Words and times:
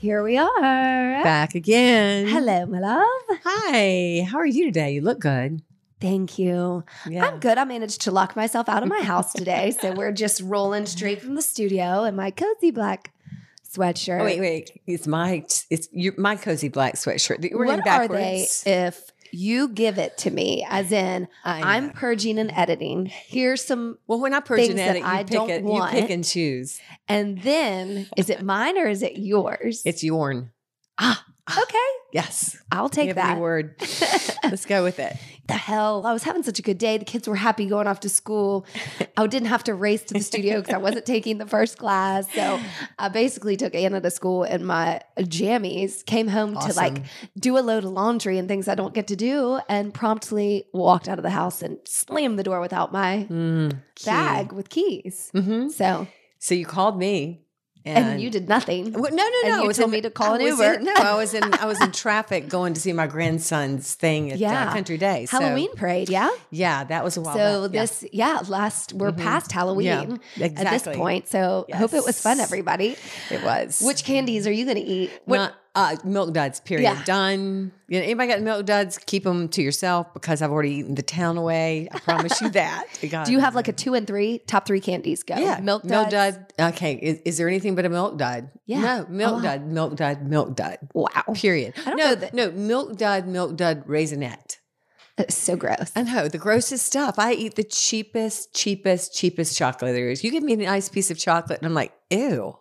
Here 0.00 0.22
we 0.22 0.38
are. 0.38 1.22
Back 1.22 1.54
again. 1.54 2.26
Hello, 2.26 2.64
my 2.64 2.78
love. 2.78 3.38
Hi. 3.44 4.26
How 4.26 4.38
are 4.38 4.46
you 4.46 4.64
today? 4.64 4.92
You 4.92 5.02
look 5.02 5.20
good. 5.20 5.60
Thank 6.00 6.38
you. 6.38 6.84
Yeah. 7.06 7.26
I'm 7.26 7.38
good. 7.38 7.58
I 7.58 7.64
managed 7.64 8.00
to 8.02 8.10
lock 8.10 8.34
myself 8.34 8.66
out 8.70 8.82
of 8.82 8.88
my 8.88 9.02
house 9.02 9.34
today. 9.34 9.72
so 9.78 9.92
we're 9.92 10.12
just 10.12 10.40
rolling 10.40 10.86
straight 10.86 11.20
from 11.20 11.34
the 11.34 11.42
studio 11.42 12.04
in 12.04 12.16
my 12.16 12.30
cozy 12.30 12.70
black 12.70 13.12
sweatshirt. 13.70 14.22
Oh, 14.22 14.24
wait, 14.24 14.40
wait. 14.40 14.80
It's 14.86 15.06
my 15.06 15.44
it's 15.68 15.88
your, 15.92 16.14
my 16.16 16.36
cozy 16.36 16.70
black 16.70 16.94
sweatshirt. 16.94 17.42
What 17.52 17.66
wearing 17.66 17.86
are 17.86 18.08
they 18.08 18.46
if 18.64 19.09
you 19.32 19.68
give 19.68 19.98
it 19.98 20.16
to 20.18 20.30
me? 20.30 20.66
As 20.68 20.92
in, 20.92 21.28
I'm 21.44 21.90
purging 21.90 22.38
and 22.38 22.50
editing. 22.52 23.06
Here's 23.06 23.64
some, 23.64 23.98
well, 24.06 24.20
when 24.20 24.34
I 24.34 24.40
purge 24.40 24.60
things 24.60 24.70
and 24.70 24.78
that 24.78 24.88
edit, 24.90 25.02
you 25.02 25.08
I 25.08 25.22
pick 25.24 25.32
don't 25.32 25.50
it. 25.50 25.62
want. 25.62 25.94
You 25.94 26.00
pick 26.02 26.10
and 26.10 26.24
choose. 26.24 26.80
and 27.08 27.40
then 27.42 28.08
is 28.16 28.30
it 28.30 28.42
mine 28.42 28.78
or 28.78 28.86
is 28.86 29.02
it 29.02 29.16
yours? 29.18 29.82
It's 29.84 30.02
yourn. 30.04 30.50
ah, 30.98 31.24
okay. 31.50 31.78
Yes. 32.12 32.56
I'll 32.72 32.88
take 32.88 33.08
you 33.08 33.14
have 33.14 33.18
any 33.18 33.34
that. 33.34 33.40
word. 33.40 33.76
Let's 34.44 34.66
go 34.66 34.82
with 34.82 34.98
it. 34.98 35.16
The 35.50 35.58
hell? 35.58 36.06
I 36.06 36.12
was 36.12 36.22
having 36.22 36.42
such 36.42 36.58
a 36.58 36.62
good 36.62 36.78
day. 36.78 36.98
The 36.98 37.04
kids 37.04 37.28
were 37.28 37.36
happy 37.36 37.66
going 37.66 37.86
off 37.86 38.00
to 38.00 38.08
school. 38.08 38.64
I 39.16 39.26
didn't 39.26 39.48
have 39.48 39.64
to 39.64 39.74
race 39.74 40.02
to 40.04 40.14
the 40.14 40.20
studio 40.20 40.60
because 40.60 40.74
I 40.74 40.78
wasn't 40.78 41.06
taking 41.06 41.38
the 41.38 41.46
first 41.46 41.78
class. 41.78 42.32
So 42.34 42.58
I 42.98 43.08
basically 43.08 43.56
took 43.56 43.74
Anna 43.74 44.00
to 44.00 44.10
school 44.10 44.44
in 44.44 44.64
my 44.64 45.00
jammies, 45.18 46.04
came 46.04 46.28
home 46.28 46.54
to 46.54 46.72
like 46.76 47.02
do 47.38 47.58
a 47.58 47.60
load 47.60 47.84
of 47.84 47.90
laundry 47.90 48.38
and 48.38 48.48
things 48.48 48.68
I 48.68 48.74
don't 48.74 48.94
get 48.94 49.06
to 49.08 49.16
do, 49.16 49.60
and 49.68 49.92
promptly 49.92 50.64
walked 50.72 51.08
out 51.08 51.18
of 51.18 51.22
the 51.22 51.30
house 51.30 51.62
and 51.62 51.78
slammed 51.84 52.38
the 52.38 52.42
door 52.44 52.60
without 52.60 52.92
my 52.92 53.26
Mm, 53.30 53.82
bag 54.04 54.52
with 54.52 54.68
keys. 54.70 55.30
hmm 55.32 55.68
So, 55.68 56.06
So 56.38 56.54
you 56.54 56.64
called 56.66 56.98
me, 56.98 57.42
and, 57.84 58.20
you 58.20 58.30
did 58.30 58.48
nothing. 58.48 58.92
Well, 58.92 59.10
no, 59.10 59.16
no, 59.16 59.32
And 59.44 59.50
no. 59.52 59.56
you 59.58 59.64
I 59.64 59.66
was 59.66 59.76
told 59.78 59.88
in- 59.88 59.92
me 59.92 60.00
to 60.02 60.10
call 60.10 60.34
I 60.34 60.36
an 60.36 60.40
Uber. 60.46 60.72
in- 60.74 60.84
no, 60.84 60.92
I 60.94 61.14
was 61.16 61.34
in 61.34 61.42
I 61.54 61.64
was 61.66 61.80
in 61.80 61.92
traffic 61.92 62.48
going 62.48 62.74
to 62.74 62.80
see 62.80 62.92
my 62.92 63.06
grandson's 63.06 63.94
thing 63.94 64.30
at 64.32 64.38
Yeah. 64.38 64.68
uh, 64.68 64.72
Country 64.72 64.98
Day. 64.98 65.26
So, 65.26 65.40
Halloween 65.40 65.74
parade, 65.74 66.08
yeah. 66.10 66.28
yeah, 66.50 66.84
that 66.84 67.02
was 67.04 67.16
a 67.16 67.20
while. 67.20 67.36
So 67.36 67.62
back. 67.68 67.72
This, 67.72 68.04
yeah, 68.12 68.40
last 68.48 68.92
we're 68.92 69.12
Mhm. 69.12 69.18
past 69.18 69.52
Halloween 69.52 70.20
Yeah, 70.36 70.46
at 70.46 70.70
this 70.70 70.82
point. 70.96 71.28
So 71.28 71.66
hope 71.74 71.94
it 71.94 72.04
was 72.04 72.20
fun, 72.20 72.40
everybody. 72.40 72.96
it 73.30 73.42
was 73.42 73.80
Which 73.80 74.04
candies 74.04 74.46
are 74.46 74.52
you 74.52 74.64
going 74.64 74.76
to 74.76 74.82
eat? 74.82 75.10
What, 75.24 75.36
Not, 75.38 75.54
uh, 75.74 75.96
milk 76.04 76.32
duds. 76.32 76.60
Period. 76.60 76.82
Yeah. 76.84 77.02
Done. 77.04 77.72
You 77.88 77.98
know, 77.98 78.04
anybody 78.04 78.28
got 78.28 78.40
milk 78.42 78.66
duds? 78.66 78.98
Keep 78.98 79.24
them 79.24 79.48
to 79.50 79.62
yourself 79.62 80.12
because 80.14 80.42
I've 80.42 80.50
already 80.50 80.70
eaten 80.76 80.94
the 80.96 81.02
town 81.02 81.36
away. 81.36 81.88
I 81.92 81.98
promise 82.00 82.40
you 82.40 82.50
that. 82.50 82.86
do 83.26 83.32
you 83.32 83.38
have 83.38 83.54
like 83.54 83.68
a 83.68 83.72
two 83.72 83.94
and 83.94 84.06
three 84.06 84.38
top 84.46 84.66
three 84.66 84.80
candies? 84.80 85.22
Go 85.22 85.36
yeah, 85.36 85.60
milk 85.60 85.84
milk 85.84 86.10
duds. 86.10 86.36
dud. 86.56 86.74
Okay, 86.74 86.94
is, 86.94 87.20
is 87.24 87.38
there 87.38 87.48
anything 87.48 87.74
but 87.74 87.84
a 87.84 87.88
milk 87.88 88.18
dud? 88.18 88.50
Yeah. 88.66 88.80
no 88.80 89.06
milk 89.08 89.38
Oh. 89.38 89.42
dud, 89.42 89.66
milk 89.66 89.96
dud, 89.96 90.22
milk 90.22 90.56
dud. 90.56 90.78
Wow, 90.94 91.08
Period. 91.34 91.74
No, 91.86 92.16
no 92.32 92.50
milk 92.50 92.96
dud, 92.96 93.26
milk 93.26 93.56
dud, 93.56 93.86
raisinette. 93.86 94.56
it's 95.18 95.36
so 95.36 95.54
gross. 95.56 95.92
I 95.94 96.02
know 96.02 96.28
the 96.28 96.38
grossest 96.38 96.86
stuff. 96.86 97.16
I 97.18 97.32
eat 97.34 97.54
the 97.54 97.64
cheapest, 97.64 98.54
cheapest, 98.54 99.14
cheapest 99.14 99.56
chocolate 99.56 99.94
there 99.94 100.10
is. 100.10 100.24
You 100.24 100.30
give 100.30 100.42
me 100.42 100.54
a 100.54 100.56
nice 100.56 100.88
piece 100.88 101.10
of 101.10 101.18
chocolate, 101.18 101.58
and 101.58 101.66
I'm 101.66 101.74
like, 101.74 101.92
ew. 102.10 102.56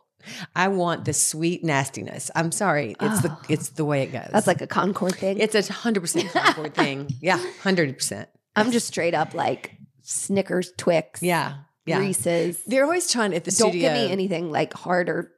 I 0.56 0.68
want 0.68 1.06
the 1.06 1.13
sweet 1.13 1.63
nastiness. 1.63 2.30
I'm 2.35 2.52
sorry. 2.52 2.96
It's 3.00 3.22
the 3.22 3.30
Oh. 3.31 3.41
it's 3.50 3.69
the 3.69 3.85
way 3.85 4.03
it 4.03 4.12
goes. 4.12 4.30
That's 4.31 4.47
like 4.47 4.62
a 4.62 4.68
Concord 4.68 5.16
thing. 5.16 5.40
it's 5.40 5.56
a 5.56 5.74
hundred 5.74 6.02
percent 6.02 6.30
Concord 6.31 6.74
thing. 6.75 7.09
Yeah, 7.22 7.40
hundred 7.62 7.96
percent. 7.97 8.30
I'm 8.56 8.72
just 8.72 8.88
straight 8.88 9.13
up 9.13 9.34
like 9.34 9.75
Snickers, 10.02 10.72
Twix, 10.78 11.22
Yeah, 11.22 11.56
yeah. 11.85 12.00
Reese's. 12.00 12.62
They're 12.66 12.84
always 12.84 13.12
trying 13.12 13.34
at 13.34 13.44
the 13.44 13.52
studio. 13.52 13.72
Don't 13.72 13.81
give 13.81 13.94
me 13.94 14.12
anything 14.12 14.52
like 14.52 14.74
hard 14.74 15.09
or 15.09 15.31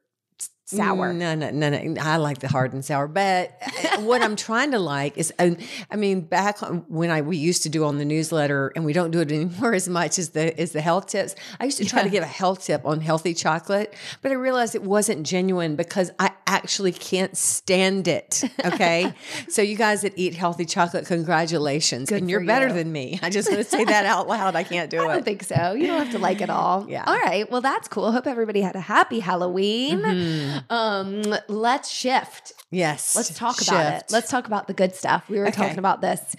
sour. 0.77 1.13
No, 1.13 1.35
no, 1.35 1.49
no, 1.51 1.69
no. 1.69 2.01
I 2.01 2.17
like 2.17 2.39
the 2.39 2.47
hard 2.47 2.73
and 2.73 2.83
sour. 2.83 3.07
But 3.07 3.57
uh, 3.61 4.01
what 4.01 4.21
I'm 4.21 4.35
trying 4.35 4.71
to 4.71 4.79
like 4.79 5.17
is, 5.17 5.33
I 5.39 5.55
mean, 5.95 6.21
back 6.21 6.59
when 6.89 7.09
I 7.11 7.21
we 7.21 7.37
used 7.37 7.63
to 7.63 7.69
do 7.69 7.85
on 7.85 7.97
the 7.97 8.05
newsletter, 8.05 8.71
and 8.75 8.85
we 8.85 8.93
don't 8.93 9.11
do 9.11 9.19
it 9.19 9.31
anymore 9.31 9.73
as 9.81 9.87
much 9.89 10.17
as 10.19 10.29
the 10.29 10.59
as 10.59 10.71
the 10.71 10.81
health 10.81 11.07
tips. 11.07 11.35
I 11.59 11.65
used 11.65 11.77
to 11.77 11.85
try 11.85 12.03
to 12.03 12.09
give 12.09 12.23
a 12.23 12.27
health 12.27 12.63
tip 12.65 12.85
on 12.85 13.01
healthy 13.01 13.33
chocolate, 13.33 13.93
but 14.21 14.31
I 14.31 14.35
realized 14.35 14.75
it 14.75 14.83
wasn't 14.83 15.25
genuine 15.25 15.75
because 15.75 16.11
I 16.19 16.31
actually 16.47 16.91
can't 16.91 17.35
stand 17.37 18.07
it. 18.07 18.43
Okay, 18.65 19.13
so 19.49 19.61
you 19.61 19.75
guys 19.75 20.01
that 20.01 20.13
eat 20.17 20.35
healthy 20.35 20.65
chocolate, 20.65 21.05
congratulations, 21.05 22.09
Good 22.09 22.21
and 22.21 22.29
you're 22.29 22.45
better 22.45 22.67
you. 22.67 22.73
than 22.73 22.91
me. 22.91 23.19
I 23.21 23.29
just 23.29 23.49
want 23.51 23.63
to 23.63 23.69
say 23.69 23.83
that 23.85 24.05
out 24.05 24.27
loud. 24.27 24.55
I 24.55 24.63
can't 24.63 24.89
do 24.89 25.01
it. 25.01 25.07
I 25.07 25.13
don't 25.13 25.25
think 25.25 25.43
so. 25.43 25.73
You 25.73 25.87
don't 25.87 25.99
have 25.99 26.11
to 26.11 26.19
like 26.19 26.41
it 26.41 26.49
all. 26.49 26.85
Yeah. 26.89 27.03
All 27.05 27.17
right. 27.17 27.49
Well, 27.51 27.61
that's 27.61 27.87
cool. 27.87 28.11
Hope 28.11 28.27
everybody 28.27 28.61
had 28.61 28.75
a 28.75 28.79
happy 28.81 29.19
Halloween. 29.19 29.99
Mhm. 30.01 30.60
Um, 30.69 31.23
let's 31.47 31.89
shift. 31.89 32.53
Yes, 32.72 33.16
Let's 33.16 33.33
talk 33.38 33.61
about 33.61 33.94
it. 33.95 34.03
Let's 34.11 34.29
talk 34.29 34.47
about 34.47 34.67
the 34.67 34.73
good 34.73 34.95
stuff. 34.95 35.29
We 35.29 35.39
were 35.39 35.47
Okay. 35.47 35.55
talking 35.61 35.79
about 35.79 36.01
this 36.01 36.35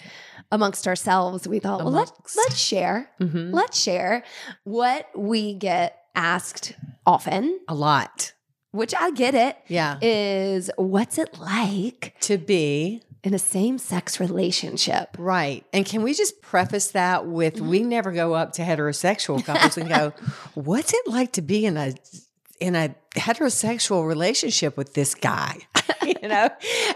amongst 0.51 0.87
ourselves. 0.89 1.47
We 1.47 1.59
thought, 1.59 1.81
well, 1.85 1.91
let's 1.93 2.13
let's 2.37 2.57
share. 2.59 3.11
Mhm. 3.21 3.53
Let's 3.53 3.79
share 3.79 4.23
what 4.65 5.09
we 5.17 5.55
get 5.55 5.99
asked 6.15 6.75
often, 7.07 7.59
a 7.69 7.75
lot. 7.75 8.33
which 8.71 8.95
I 8.99 9.11
get 9.11 9.35
it, 9.35 9.57
Yeah, 9.69 9.99
is 10.01 10.71
what's 10.77 11.19
it 11.19 11.39
like 11.39 12.15
to 12.21 12.39
be 12.39 13.03
in 13.23 13.35
a 13.35 13.39
same-sex 13.39 14.19
relationship? 14.19 15.15
Right. 15.19 15.65
And 15.75 15.85
can 15.85 16.03
we 16.03 16.15
just 16.15 16.41
preface 16.41 16.89
that 16.93 17.27
with 17.27 17.57
Mm-hmm. 17.57 17.69
we 17.69 17.83
never 17.83 18.13
go 18.13 18.33
up 18.35 18.53
to 18.55 18.63
heterosexual 18.63 19.45
couples 19.45 19.77
and 19.77 19.89
go, 19.91 20.13
"What's 20.55 20.95
it 20.95 21.07
like 21.07 21.33
to 21.33 21.43
be 21.43 21.67
in 21.67 21.77
a 21.77 21.93
in 22.63 22.77
a 22.77 22.95
heterosexual 23.17 24.07
relationship 24.07 24.77
with 24.77 24.95
this 24.95 25.15
guy?" 25.15 25.59
you 26.07 26.29
know? 26.29 26.49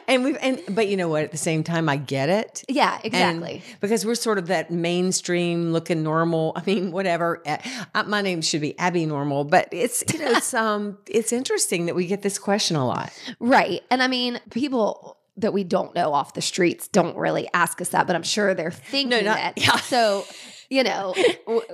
And 0.09 0.25
we 0.25 0.33
have 0.33 0.41
and 0.43 0.61
but 0.71 0.89
you 0.89 0.97
know 0.97 1.09
what, 1.09 1.25
at 1.25 1.33
the 1.33 1.37
same 1.39 1.65
time 1.65 1.89
I 1.89 1.97
get 1.97 2.29
it. 2.29 2.65
Yeah, 2.69 2.95
And- 2.97 3.05
exactly. 3.05 3.63
because 3.81 4.07
we're 4.07 4.15
sort 4.15 4.39
of 4.39 4.47
that 4.47 4.71
mainstream 4.71 5.73
looking 5.73 6.03
normal. 6.03 6.53
I 6.57 6.63
mean, 6.65 6.93
whatever. 6.93 7.43
Uh, 7.47 7.59
uh, 7.95 8.05
my 8.05 8.23
name 8.23 8.43
should 8.43 8.61
be 8.61 8.79
Abby 8.79 9.07
Normal, 9.07 9.45
but 9.45 9.69
it's 9.73 10.05
you 10.13 10.21
know 10.21 10.31
it's 10.33 10.55
um 10.55 10.99
it's 11.09 11.33
interesting 11.33 11.87
that 11.87 11.95
we 11.95 12.07
get 12.07 12.23
this 12.23 12.39
question 12.39 12.77
a 12.77 12.87
lot. 12.87 13.13
Right. 13.41 13.83
And 13.91 14.03
I 14.03 14.07
mean, 14.09 14.41
people 14.51 15.19
that 15.39 15.53
we 15.53 15.65
don't 15.65 15.95
know 15.95 16.15
off 16.15 16.33
the 16.33 16.41
streets 16.43 16.89
don't 16.89 17.17
really 17.17 17.47
ask 17.53 17.81
us 17.83 17.91
that, 17.91 18.07
but 18.07 18.17
I'm 18.17 18.23
sure 18.23 18.55
they're 18.55 18.71
thinking 18.71 19.25
not- 19.27 19.37
that. 19.37 19.53
yeah. 19.59 19.77
So, 19.77 20.25
you 20.71 20.83
know, 20.83 21.15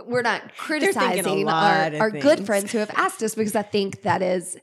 we're 0.06 0.22
not 0.22 0.54
criticizing 0.56 1.48
our, 1.48 1.94
our 2.00 2.10
good 2.10 2.44
friends 2.46 2.72
who 2.72 2.78
have 2.78 2.90
asked 2.94 3.22
us 3.22 3.34
because 3.34 3.56
I 3.56 3.62
think 3.62 4.02
that 4.02 4.22
is 4.22 4.56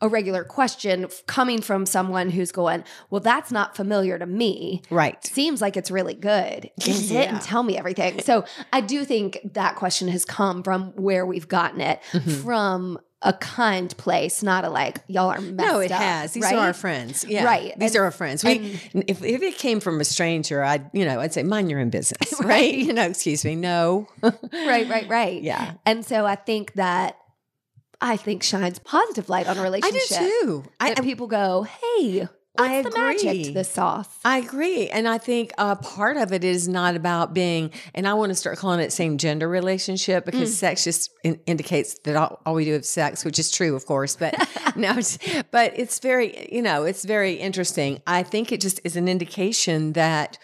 a 0.00 0.08
regular 0.08 0.42
question 0.42 1.06
coming 1.28 1.60
from 1.62 1.86
someone 1.86 2.28
who's 2.30 2.50
going, 2.50 2.82
well, 3.10 3.20
that's 3.20 3.52
not 3.52 3.76
familiar 3.76 4.18
to 4.18 4.26
me. 4.26 4.82
Right. 4.90 5.24
Seems 5.24 5.60
like 5.60 5.76
it's 5.76 5.92
really 5.92 6.14
good. 6.14 6.70
Is 6.84 7.12
it? 7.12 7.28
And 7.28 7.40
tell 7.40 7.62
me 7.62 7.78
everything. 7.78 8.20
So 8.20 8.44
I 8.72 8.80
do 8.80 9.04
think 9.04 9.38
that 9.54 9.76
question 9.76 10.08
has 10.08 10.24
come 10.24 10.64
from 10.64 10.86
where 10.96 11.24
we've 11.24 11.46
gotten 11.46 11.80
it 11.80 12.00
Mhm. 12.12 12.42
from 12.42 12.98
a 13.24 13.32
kind 13.32 13.96
place, 13.96 14.42
not 14.42 14.64
a 14.64 14.68
like, 14.68 14.98
y'all 15.06 15.30
are 15.30 15.40
messed 15.40 15.56
No, 15.72 15.80
it 15.80 15.92
up, 15.92 16.00
has. 16.00 16.32
These 16.32 16.42
right? 16.42 16.54
are 16.56 16.66
our 16.66 16.72
friends. 16.72 17.24
Yeah. 17.28 17.44
Right. 17.44 17.72
These 17.78 17.90
And- 17.94 18.00
are 18.00 18.04
our 18.04 18.10
friends. 18.10 18.42
We 18.44 18.80
if, 18.94 19.22
if 19.22 19.42
it 19.42 19.58
came 19.58 19.80
from 19.80 20.00
a 20.00 20.04
stranger, 20.04 20.62
I'd 20.62 20.90
you 20.92 21.04
know, 21.04 21.20
I'd 21.20 21.32
say, 21.32 21.42
mind 21.42 21.70
your 21.70 21.80
own 21.80 21.90
business. 21.90 22.32
Right. 22.40 22.48
Right. 22.48 22.74
You 22.74 22.92
know, 22.92 23.06
excuse 23.06 23.44
me. 23.44 23.54
No. 23.56 24.08
right, 24.22 24.88
right, 24.88 25.08
right. 25.08 25.40
Yeah. 25.42 25.74
And 25.86 26.04
so 26.04 26.26
I 26.26 26.34
think 26.34 26.74
that 26.74 27.16
I 28.00 28.16
think 28.16 28.42
shines 28.42 28.78
positive 28.80 29.28
light 29.28 29.46
on 29.46 29.56
a 29.56 29.60
I 29.60 29.62
relationship. 29.62 30.18
do 30.18 30.40
too. 30.42 30.64
I, 30.80 30.94
That 30.94 31.04
people 31.04 31.28
go, 31.28 31.62
hey, 31.62 32.28
what's 32.54 32.70
I 32.70 32.82
the 32.82 32.90
magic 32.90 33.28
agree. 33.28 33.44
to 33.44 33.52
this 33.52 33.70
sauce? 33.70 34.08
I 34.24 34.38
agree. 34.38 34.88
And 34.88 35.08
I 35.08 35.18
think 35.18 35.52
uh, 35.58 35.74
part 35.76 36.16
of 36.16 36.32
it 36.32 36.44
is 36.44 36.68
not 36.68 36.96
about 36.96 37.32
being, 37.34 37.70
and 37.94 38.06
I 38.06 38.14
want 38.14 38.30
to 38.30 38.34
start 38.34 38.58
calling 38.58 38.80
it 38.80 38.92
same 38.92 39.18
gender 39.18 39.48
relationship 39.48 40.24
because 40.24 40.50
Mm. 40.50 40.54
sex 40.54 40.84
just 40.84 41.10
in, 41.24 41.40
indicates 41.46 41.98
that 42.04 42.16
all, 42.16 42.40
all 42.44 42.54
we 42.54 42.64
do 42.64 42.74
is 42.74 42.88
sex, 42.88 43.24
which 43.24 43.38
is 43.38 43.50
true, 43.50 43.74
of 43.74 43.86
course. 43.86 44.16
But 44.16 44.34
no, 44.76 44.92
it's, 44.96 45.18
but 45.50 45.72
it's 45.78 45.98
very, 45.98 46.48
you 46.52 46.62
know, 46.62 46.84
it's 46.84 47.04
very 47.04 47.34
interesting. 47.34 48.02
I 48.06 48.22
think 48.22 48.52
it 48.52 48.60
just 48.60 48.80
is 48.84 48.96
an 48.96 49.08
indication 49.08 49.92
that 49.94 50.38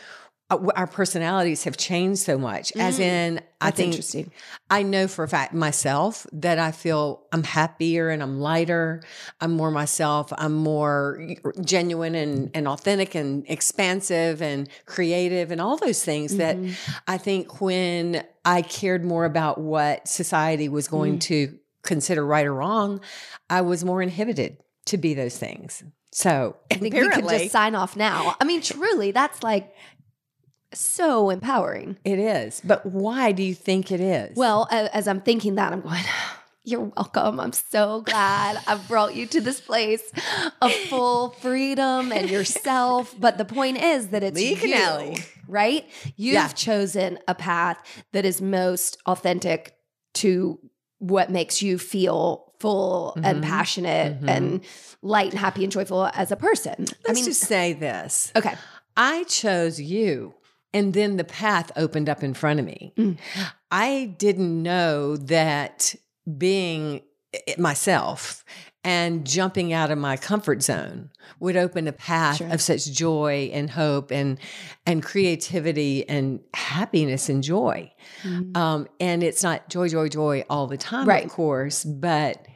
Uh, 0.50 0.66
our 0.76 0.86
personalities 0.86 1.64
have 1.64 1.76
changed 1.76 2.20
so 2.20 2.38
much. 2.38 2.72
As 2.76 2.98
mm. 2.98 3.02
in, 3.02 3.40
I 3.60 3.70
think 3.70 3.92
interesting. 3.92 4.32
I 4.70 4.82
know 4.82 5.06
for 5.06 5.24
a 5.24 5.28
fact 5.28 5.52
myself 5.52 6.26
that 6.32 6.58
I 6.58 6.72
feel 6.72 7.22
I'm 7.32 7.42
happier 7.42 8.08
and 8.08 8.22
I'm 8.22 8.40
lighter. 8.40 9.02
I'm 9.40 9.52
more 9.52 9.70
myself. 9.70 10.32
I'm 10.38 10.54
more 10.54 11.20
genuine 11.60 12.14
and, 12.14 12.50
and 12.54 12.66
authentic 12.66 13.14
and 13.14 13.44
expansive 13.48 14.40
and 14.40 14.68
creative 14.86 15.50
and 15.50 15.60
all 15.60 15.76
those 15.76 16.02
things 16.02 16.36
that 16.36 16.56
mm-hmm. 16.56 16.92
I 17.06 17.18
think 17.18 17.60
when 17.60 18.24
I 18.44 18.62
cared 18.62 19.04
more 19.04 19.26
about 19.26 19.58
what 19.58 20.08
society 20.08 20.68
was 20.68 20.88
going 20.88 21.16
mm. 21.16 21.22
to 21.22 21.58
consider 21.82 22.24
right 22.24 22.46
or 22.46 22.54
wrong, 22.54 23.00
I 23.50 23.60
was 23.60 23.84
more 23.84 24.00
inhibited 24.00 24.58
to 24.86 24.96
be 24.96 25.14
those 25.14 25.36
things. 25.36 25.84
So 26.10 26.56
I 26.70 26.74
think 26.74 26.82
we 26.82 26.90
could 26.90 27.06
apparently 27.08 27.38
just 27.38 27.52
sign 27.52 27.74
off 27.74 27.96
now. 27.96 28.34
I 28.40 28.44
mean, 28.44 28.60
truly, 28.62 29.12
that's 29.12 29.42
like 29.42 29.74
so 30.72 31.30
empowering. 31.30 31.96
it 32.04 32.18
is. 32.18 32.60
But 32.64 32.84
why 32.86 33.32
do 33.32 33.42
you 33.42 33.54
think 33.54 33.90
it 33.92 34.00
is? 34.00 34.36
Well, 34.36 34.68
as 34.70 35.08
I'm 35.08 35.20
thinking 35.20 35.54
that, 35.56 35.72
I'm 35.72 35.80
going, 35.80 36.02
You're 36.64 36.92
welcome. 36.96 37.40
I'm 37.40 37.52
so 37.54 38.02
glad 38.02 38.62
I've 38.66 38.86
brought 38.88 39.14
you 39.16 39.24
to 39.28 39.40
this 39.40 39.58
place 39.58 40.02
of 40.60 40.70
full 40.90 41.30
freedom 41.30 42.12
and 42.12 42.28
yourself. 42.28 43.14
But 43.20 43.38
the 43.38 43.46
point 43.46 43.78
is 43.82 44.08
that 44.08 44.22
it's 44.22 44.36
Lee 44.36 44.50
you, 44.50 44.56
Canelli. 44.56 45.24
right? 45.46 45.86
You've 46.16 46.34
Yeah. 46.34 46.48
chosen 46.48 47.20
a 47.26 47.34
path 47.34 47.78
that 48.12 48.26
is 48.26 48.42
most 48.42 48.98
authentic 49.06 49.76
to 50.14 50.58
what 50.98 51.30
makes 51.30 51.62
you 51.62 51.78
feel 51.78 52.52
full 52.60 53.14
and 53.22 53.42
Mhm. 53.42 53.48
passionate 53.48 54.20
Mhm. 54.20 54.28
and 54.28 54.60
light 55.00 55.30
and 55.30 55.38
happy 55.38 55.62
and 55.62 55.72
joyful 55.72 56.10
as 56.12 56.30
a 56.30 56.36
person. 56.36 56.74
Let's 56.80 57.08
I 57.08 57.12
mean, 57.14 57.24
just 57.24 57.40
say 57.42 57.72
this. 57.72 58.30
okay. 58.36 58.56
I 58.94 59.24
chose 59.24 59.80
you, 59.80 60.34
and 60.74 60.94
then 60.94 61.16
the 61.16 61.24
path 61.24 61.70
opened 61.76 62.08
up 62.08 62.22
in 62.22 62.34
front 62.34 62.60
of 62.60 62.66
me. 62.66 62.92
Mm. 62.96 63.18
I 63.70 64.14
didn't 64.18 64.62
know 64.62 65.16
that 65.16 65.94
being 66.36 67.02
it 67.32 67.58
myself 67.58 68.44
and 68.84 69.26
jumping 69.26 69.72
out 69.72 69.90
of 69.90 69.98
my 69.98 70.16
comfort 70.16 70.62
zone 70.62 71.10
would 71.40 71.56
open 71.56 71.86
a 71.88 71.92
path 71.92 72.36
Sure. 72.38 72.48
of 72.48 72.60
such 72.62 72.86
joy 72.90 73.50
and 73.52 73.68
hope 73.68 74.10
and 74.10 74.38
and 74.86 75.02
creativity 75.02 76.08
and 76.08 76.40
happiness 76.54 77.28
and 77.28 77.42
joy. 77.42 77.92
Um, 78.54 78.86
and 78.98 79.22
it's 79.22 79.42
not 79.42 79.68
joy, 79.68 79.88
joy, 79.88 80.08
joy 80.08 80.44
all 80.48 80.66
the 80.66 80.78
time, 80.78 81.06
Right. 81.06 81.24
of 81.26 81.30
course, 81.30 81.84
but 81.84 82.46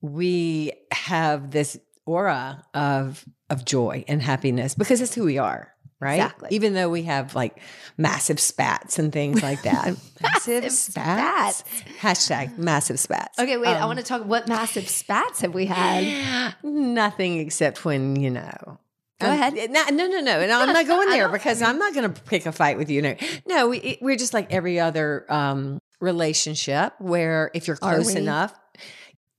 we 0.00 0.72
have 0.92 1.50
this 1.50 1.78
aura 2.06 2.64
of 2.74 3.24
of 3.50 3.64
joy 3.64 4.04
and 4.08 4.22
happiness 4.22 4.74
because 4.74 5.00
it's 5.00 5.14
who 5.14 5.24
we 5.24 5.38
are, 5.38 5.72
right? 6.00 6.14
Exactly. 6.14 6.48
Even 6.52 6.74
though 6.74 6.88
we 6.90 7.02
have 7.04 7.34
like 7.34 7.58
massive 7.96 8.38
spats 8.40 8.98
and 8.98 9.12
things 9.12 9.42
like 9.42 9.62
that. 9.62 9.96
massive, 10.22 10.70
spats. 10.72 11.64
Hashtag 12.00 12.58
massive 12.58 12.98
spats. 12.98 13.38
Okay, 13.38 13.56
wait. 13.56 13.68
I 13.68 13.80
Um, 13.80 13.86
want 13.88 13.98
to 13.98 14.04
talk. 14.04 14.24
What 14.24 14.48
massive 14.48 14.88
spats 14.88 15.40
have 15.40 15.54
we 15.54 15.66
had? 15.66 16.54
Nothing 16.62 17.38
except 17.38 17.84
when, 17.84 18.16
you 18.16 18.30
know. 18.30 18.78
Go 19.20 19.28
um, 19.28 19.32
ahead. 19.32 19.54
No, 19.70 19.84
no, 19.90 20.06
no, 20.06 20.20
no. 20.20 20.40
And 20.40 20.52
I'm 20.52 20.72
not 20.72 20.86
going 20.86 21.08
there 21.10 21.28
because 21.30 21.62
I'm 21.62 21.78
not 21.78 21.94
going 21.94 22.12
to 22.12 22.20
pick 22.22 22.44
a 22.46 22.52
fight 22.52 22.76
with 22.76 22.90
you. 22.90 23.00
No, 23.02 23.14
no 23.46 23.68
we, 23.68 23.78
it- 23.78 23.98
we're 24.02 24.16
just 24.16 24.34
like 24.34 24.52
every 24.52 24.78
other 24.78 25.24
um, 25.32 25.80
relationship 26.00 26.92
where 26.98 27.50
if 27.54 27.66
you're 27.66 27.76
close 27.76 28.14
we? 28.14 28.20
enough, 28.20 28.54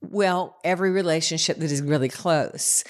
well, 0.02 0.58
every 0.64 0.92
relationship 0.92 1.58
that 1.58 1.72
is 1.72 1.82
really 1.82 2.10
close 2.10 2.84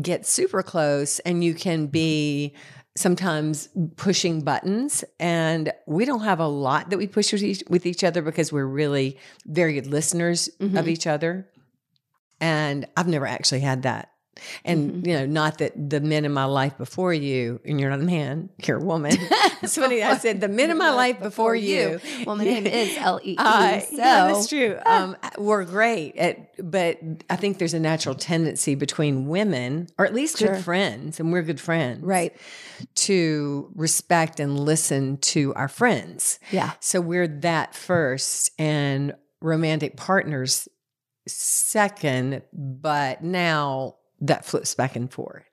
gets 0.00 0.30
super 0.32 0.62
close 0.62 1.18
and 1.20 1.44
you 1.44 1.54
can 1.54 1.86
be 1.86 2.54
sometimes 2.94 3.68
pushing 3.96 4.42
buttons 4.42 5.02
and 5.18 5.72
we 5.86 6.04
don't 6.04 6.24
have 6.24 6.40
a 6.40 6.46
lot 6.46 6.90
that 6.90 6.98
we 6.98 7.06
push 7.06 7.32
with 7.32 7.42
each, 7.42 7.62
with 7.70 7.86
each 7.86 8.04
other 8.04 8.20
because 8.22 8.52
we're 8.52 8.66
really 8.66 9.18
very 9.46 9.72
good 9.74 9.86
listeners 9.86 10.48
of 10.60 10.70
Mhm. 10.70 10.88
each 10.88 11.06
other 11.06 11.48
and 12.40 12.86
i've 12.96 13.08
never 13.08 13.26
actually 13.26 13.60
had 13.60 13.82
that 13.82 14.11
and 14.64 14.78
Mhm. 14.92 15.06
you 15.06 15.12
know 15.14 15.26
not 15.26 15.58
that 15.58 15.72
the 15.90 16.00
men 16.00 16.24
in 16.24 16.32
my 16.32 16.46
life 16.46 16.76
before 16.78 17.12
you 17.12 17.60
and 17.64 17.78
you're 17.80 17.90
not 17.90 18.00
a 18.00 18.02
man 18.02 18.48
you're 18.64 18.78
a 18.78 18.84
woman 18.84 19.12
it's 19.62 19.76
funny 19.76 20.02
i 20.02 20.16
said 20.16 20.40
the 20.40 20.48
men 20.48 20.70
in 20.70 20.78
my 20.78 20.90
life 21.04 21.20
before 21.20 21.54
you 21.54 22.00
Well, 22.26 22.36
my 22.36 22.44
name 22.44 22.66
is 22.82 22.96
L 22.98 23.20
E 23.22 23.32
E. 23.32 23.36
uh, 23.38 23.80
So 23.80 23.96
yeah, 23.96 24.26
that's 24.28 24.48
true. 24.48 24.78
Um, 24.86 25.16
we're 25.38 25.64
great 25.64 26.16
at, 26.16 26.36
but 26.70 26.98
I 27.28 27.36
think 27.36 27.58
there's 27.58 27.74
a 27.74 27.80
natural 27.80 28.14
tendency 28.14 28.74
between 28.74 29.26
women, 29.28 29.88
or 29.98 30.06
at 30.06 30.14
least 30.14 30.38
Sure. 30.38 30.54
good 30.54 30.64
friends, 30.64 31.20
and 31.20 31.32
we're 31.32 31.42
good 31.42 31.60
friends, 31.60 32.02
right. 32.02 32.32
To 33.06 33.70
respect 33.74 34.40
and 34.40 34.58
listen 34.58 35.18
to 35.32 35.52
our 35.54 35.68
friends. 35.68 36.38
Yeah. 36.50 36.72
So 36.80 37.00
we're 37.00 37.28
that 37.40 37.74
first, 37.74 38.50
and 38.58 39.14
romantic 39.40 39.96
partners 39.96 40.68
second. 41.26 42.42
But 42.52 43.22
now 43.22 43.96
that 44.22 44.44
flips 44.44 44.74
back 44.74 44.96
and 44.96 45.12
forth. 45.12 45.44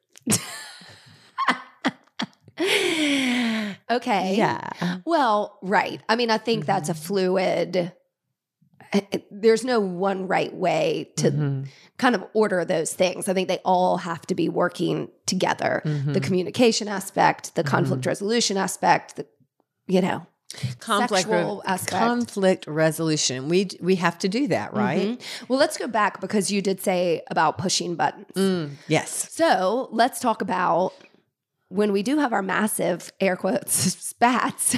Okay. 3.92 4.36
Yeah. 4.38 4.70
Well, 5.06 5.58
right. 5.62 6.02
I 6.10 6.16
mean, 6.16 6.30
I 6.30 6.38
think 6.38 6.66
that's 6.66 6.90
a 6.90 6.94
Mm-hmm. 6.94 7.04
fluid. 7.04 7.76
eh, 8.94 9.02
eh, 9.12 9.18
There's 9.32 9.64
no 9.64 9.80
one 9.80 10.28
right 10.28 10.54
way 10.54 11.12
to 11.18 11.32
Mhm. 11.32 11.68
kind 11.98 12.16
of 12.16 12.24
order 12.34 12.66
those 12.66 12.94
things. 12.94 13.28
I 13.30 13.34
think 13.34 13.48
they 13.48 13.60
all 13.66 13.98
have 13.98 14.26
to 14.28 14.36
be 14.36 14.50
working 14.50 15.10
together. 15.26 15.82
The 15.86 16.20
Mhm. 16.20 16.24
communication 16.24 16.88
aspect, 16.88 17.56
the 17.56 17.64
conflict 17.64 18.04
Mm-hmm. 18.04 18.10
resolution 18.10 18.58
aspect, 18.58 19.16
the 19.16 19.26
you 19.88 20.02
know, 20.02 20.26
conflict 20.80 21.28
sexual 21.28 21.62
aspect. 21.66 21.92
conflict 21.92 22.68
resolution. 22.68 23.50
We 23.50 23.70
we 23.82 23.96
have 23.96 24.18
to 24.20 24.30
do 24.30 24.48
that, 24.48 24.74
right? 24.74 25.18
Mhm. 25.20 25.22
Well, 25.48 25.60
let's 25.60 25.78
go 25.78 25.88
back 25.88 26.22
because 26.22 26.52
you 26.52 26.62
did 26.62 26.82
say 26.82 27.22
about 27.30 27.58
pushing 27.58 27.96
buttons. 27.96 28.26
Mm, 28.36 28.72
yes. 28.88 29.32
So 29.32 29.90
let's 29.92 30.20
talk 30.20 30.42
about 30.42 30.94
when 31.70 31.92
we 31.92 32.02
do 32.02 32.18
have 32.18 32.34
our 32.34 32.42
massive 32.42 33.12
air 33.20 33.36
quotes 33.36 33.74
spats, 34.10 34.76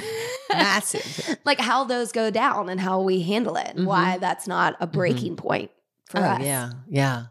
Massive. 0.50 1.38
like 1.44 1.58
how 1.58 1.84
those 1.84 2.12
go 2.12 2.30
down 2.30 2.68
and 2.68 2.78
how 2.78 3.00
we 3.00 3.22
handle 3.22 3.56
it, 3.56 3.72
and 3.74 3.86
why 3.86 4.18
that's 4.18 4.46
not 4.46 4.76
a 4.80 4.86
breaking 4.86 5.36
point 5.36 5.70
for 6.06 6.18
oh, 6.20 6.24
us. 6.24 6.42
yeah. 6.42 6.72
Yeah. 6.88 7.24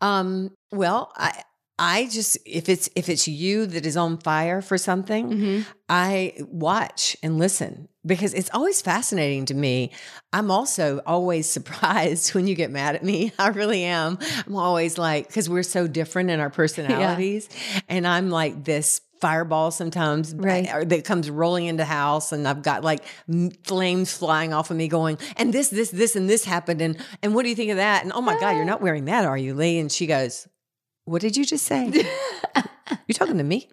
Um, 0.00 0.52
well, 0.70 1.12
I 1.16 1.42
I 1.78 2.06
just 2.06 2.38
if 2.46 2.68
it's 2.68 2.88
if 2.96 3.08
it's 3.08 3.28
you 3.28 3.66
that 3.66 3.84
is 3.84 3.96
on 3.96 4.18
fire 4.18 4.62
for 4.62 4.78
something, 4.78 5.28
Mhm. 5.30 5.66
I 5.88 6.32
watch 6.48 7.16
and 7.22 7.38
listen 7.38 7.88
because 8.04 8.32
it's 8.34 8.48
always 8.54 8.80
fascinating 8.80 9.44
to 9.46 9.54
me. 9.54 9.90
I'm 10.32 10.50
also 10.50 11.00
always 11.06 11.46
surprised 11.56 12.34
when 12.34 12.46
you 12.46 12.54
get 12.54 12.70
mad 12.70 12.94
at 12.94 13.04
me. 13.04 13.32
I 13.38 13.48
really 13.48 13.82
am. 13.84 14.18
I'm 14.46 14.56
always 14.56 14.96
like, 14.96 15.26
because 15.26 15.50
we're 15.50 15.62
so 15.62 15.86
different 15.86 16.30
in 16.30 16.40
our 16.40 16.50
personalities. 16.62 17.48
And 17.88 18.06
I'm 18.06 18.30
like 18.30 18.64
this 18.64 19.00
fireball 19.20 19.70
sometimes 19.70 20.34
Right. 20.34 20.88
that 20.90 21.04
comes 21.04 21.30
rolling 21.30 21.66
into 21.66 21.80
the 21.82 21.84
house 21.86 22.32
and 22.32 22.46
I've 22.46 22.62
got 22.62 22.84
like 22.84 23.02
flames 23.64 24.12
flying 24.16 24.52
off 24.52 24.70
of 24.70 24.76
me 24.76 24.88
going 24.88 25.16
and 25.36 25.54
this 25.54 25.68
this 25.70 25.90
this 25.90 26.16
and 26.16 26.28
this 26.28 26.44
happened 26.44 26.82
and 26.82 26.98
and 27.22 27.34
what 27.34 27.44
do 27.44 27.48
you 27.48 27.54
think 27.54 27.70
of 27.70 27.78
that 27.78 28.02
and 28.04 28.12
oh 28.12 28.20
my 28.20 28.38
god 28.38 28.56
you're 28.56 28.66
not 28.66 28.82
wearing 28.82 29.06
that 29.06 29.24
are 29.24 29.38
you 29.38 29.54
Lee 29.54 29.78
and 29.78 29.90
she 29.90 30.06
goes 30.06 30.46
what 31.06 31.22
did 31.22 31.36
you 31.36 31.44
just 31.44 31.64
say 31.64 31.88
you're 33.06 33.14
talking 33.14 33.38
to 33.38 33.44
me 33.44 33.68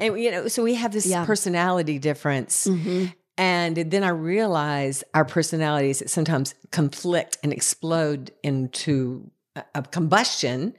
and 0.00 0.18
you 0.18 0.30
know 0.30 0.48
so 0.48 0.62
we 0.62 0.74
have 0.74 0.92
this 0.92 1.06
Yeah. 1.06 1.24
personality 1.26 1.98
difference 1.98 2.66
Mhm. 2.66 3.12
and 3.38 3.76
then 3.76 4.02
I 4.04 4.08
realize 4.10 5.04
our 5.14 5.24
personalities 5.24 6.02
sometimes 6.10 6.54
conflict 6.70 7.36
and 7.42 7.52
explode 7.52 8.30
into 8.42 9.30
a, 9.56 9.62
a 9.74 9.82
combustion. 9.82 10.74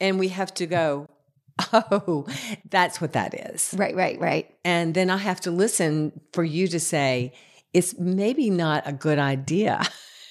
And 0.00 0.18
we 0.18 0.28
have 0.28 0.54
to 0.54 0.66
go, 0.66 1.06
oh, 1.72 2.24
that's 2.70 3.00
what 3.00 3.12
that 3.14 3.34
is. 3.34 3.74
Right, 3.76 3.94
right, 3.96 4.18
right. 4.20 4.46
And 4.64 4.94
then 4.94 5.10
I 5.10 5.16
have 5.18 5.40
to 5.42 5.50
listen 5.50 6.12
for 6.32 6.44
you 6.44 6.68
to 6.68 6.78
say, 6.78 7.32
it's 7.74 7.98
maybe 7.98 8.48
not 8.48 8.84
a 8.86 8.92
good 8.92 9.18
idea 9.18 9.82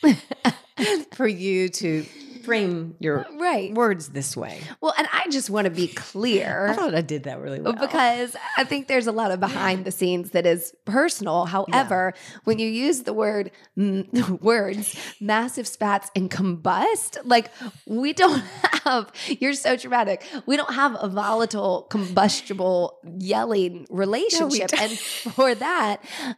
for 1.14 1.28
you 1.28 1.70
to 1.70 2.06
frame 2.48 2.96
your 3.00 3.26
Right. 3.38 3.74
words 3.74 4.10
this 4.10 4.36
way. 4.38 4.62
Well, 4.82 4.94
and 4.98 5.08
I 5.12 5.28
just 5.30 5.50
want 5.50 5.66
to 5.66 5.72
be 5.72 5.88
clear. 5.88 6.68
I 6.70 6.74
thought 6.74 6.96
I 6.96 7.02
did 7.02 7.24
that 7.24 7.42
really 7.42 7.60
well. 7.60 7.74
because 7.74 8.36
I 8.58 8.64
think 8.64 8.88
there's 8.88 9.06
a 9.08 9.12
lot 9.12 9.32
of 9.32 9.40
behind 9.40 9.84
the 9.86 9.92
scenes 9.92 10.32
that 10.32 10.46
is 10.46 10.74
personal. 10.86 11.46
However, 11.46 12.14
when 12.46 12.58
you 12.60 12.68
use 12.70 13.04
the 13.04 13.14
word 13.14 13.52
mm, 13.78 14.42
words, 14.52 14.96
massive 15.20 15.68
spats 15.68 16.10
and 16.16 16.32
combust, 16.32 17.18
like 17.26 17.52
we 17.86 18.14
don't 18.14 18.44
have. 18.86 19.12
You're 19.28 19.54
so 19.54 19.76
dramatic. 19.76 20.24
We 20.46 20.56
don't 20.56 20.74
have 20.74 20.96
a 21.00 21.10
volatile, 21.10 21.88
combustible, 21.90 23.00
yelling 23.20 23.86
relationship, 23.90 24.70
don't. 24.70 24.82
and 24.82 24.92
for 24.98 25.54
that, 25.56 25.98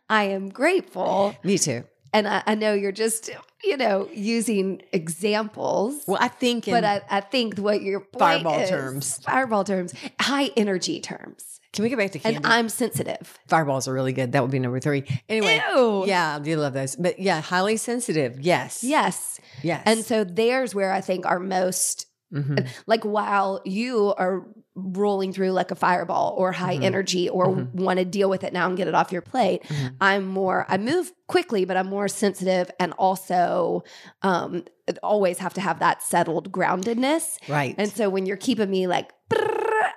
I 0.09 0.23
am 0.23 0.49
grateful. 0.49 1.35
Me 1.43 1.57
too. 1.59 1.83
And 2.13 2.27
I, 2.27 2.43
I 2.45 2.55
know 2.55 2.73
you're 2.73 2.91
just, 2.91 3.29
you 3.63 3.77
know, 3.77 4.09
using 4.13 4.81
examples. 4.91 6.03
Well, 6.07 6.17
I 6.19 6.27
think 6.27 6.67
in 6.67 6.73
but 6.73 6.83
I, 6.83 7.01
I 7.09 7.21
think 7.21 7.57
what 7.57 7.81
your 7.81 7.99
point 8.01 8.19
Fireball 8.19 8.59
is- 8.59 8.69
terms. 8.69 9.19
fireball 9.23 9.63
terms, 9.63 9.93
high 10.19 10.49
energy 10.57 10.99
terms, 10.99 11.59
can 11.71 11.83
we 11.83 11.89
get 11.89 11.97
back 11.99 12.11
to 12.11 12.19
candy? 12.19 12.37
and 12.37 12.47
I'm 12.47 12.67
sensitive. 12.69 13.37
Fireballs 13.47 13.87
are 13.87 13.93
really 13.93 14.13
good. 14.13 14.31
That 14.31 14.41
would 14.41 14.49
be 14.51 14.59
number 14.59 14.79
three. 14.79 15.03
Anyway, 15.29 15.61
Ew. 15.75 16.03
yeah, 16.07 16.37
I 16.37 16.39
do 16.39 16.55
love 16.57 16.73
those. 16.73 16.95
But 16.95 17.19
yeah, 17.19 17.41
highly 17.41 17.77
sensitive. 17.77 18.39
Yes. 18.39 18.83
Yes, 18.83 19.39
Yes. 19.61 19.83
and 19.85 20.03
so 20.03 20.23
there's 20.23 20.73
where 20.73 20.91
I 20.91 21.01
think 21.01 21.25
our 21.27 21.39
most 21.39 22.07
Mhm. 22.33 22.67
like 22.88 23.03
while 23.03 23.62
you 23.65 24.13
are 24.17 24.45
rolling 24.75 25.33
through 25.33 25.51
like 25.51 25.71
a 25.71 25.75
fireball 25.75 26.36
or 26.38 26.51
high 26.51 26.77
Mhm. 26.77 26.83
energy 26.83 27.27
or 27.27 27.48
Mhm. 27.48 27.74
want 27.74 28.00
to 28.00 28.05
deal 28.05 28.29
with 28.29 28.43
it 28.43 28.53
now 28.53 28.67
and 28.67 28.77
get 28.77 28.88
it 28.88 28.93
off 28.95 29.12
your 29.12 29.21
plate 29.24 29.63
Mhm. 29.63 29.95
i'm 30.00 30.25
more 30.27 30.65
i 30.69 30.77
move 30.77 31.12
quickly 31.27 31.65
but 31.65 31.75
i'm 31.75 31.88
more 31.88 32.07
sensitive 32.07 32.69
and 32.79 32.93
also 32.93 33.83
um 34.21 34.63
always 35.03 35.39
have 35.39 35.53
to 35.55 35.62
have 35.62 35.79
that 35.79 36.01
settled 36.03 36.51
groundedness 36.51 37.38
right. 37.50 37.75
and 37.77 37.91
so 37.91 38.09
when 38.09 38.25
you're 38.25 38.38
keeping 38.38 38.69
me 38.69 38.88
like 38.88 39.12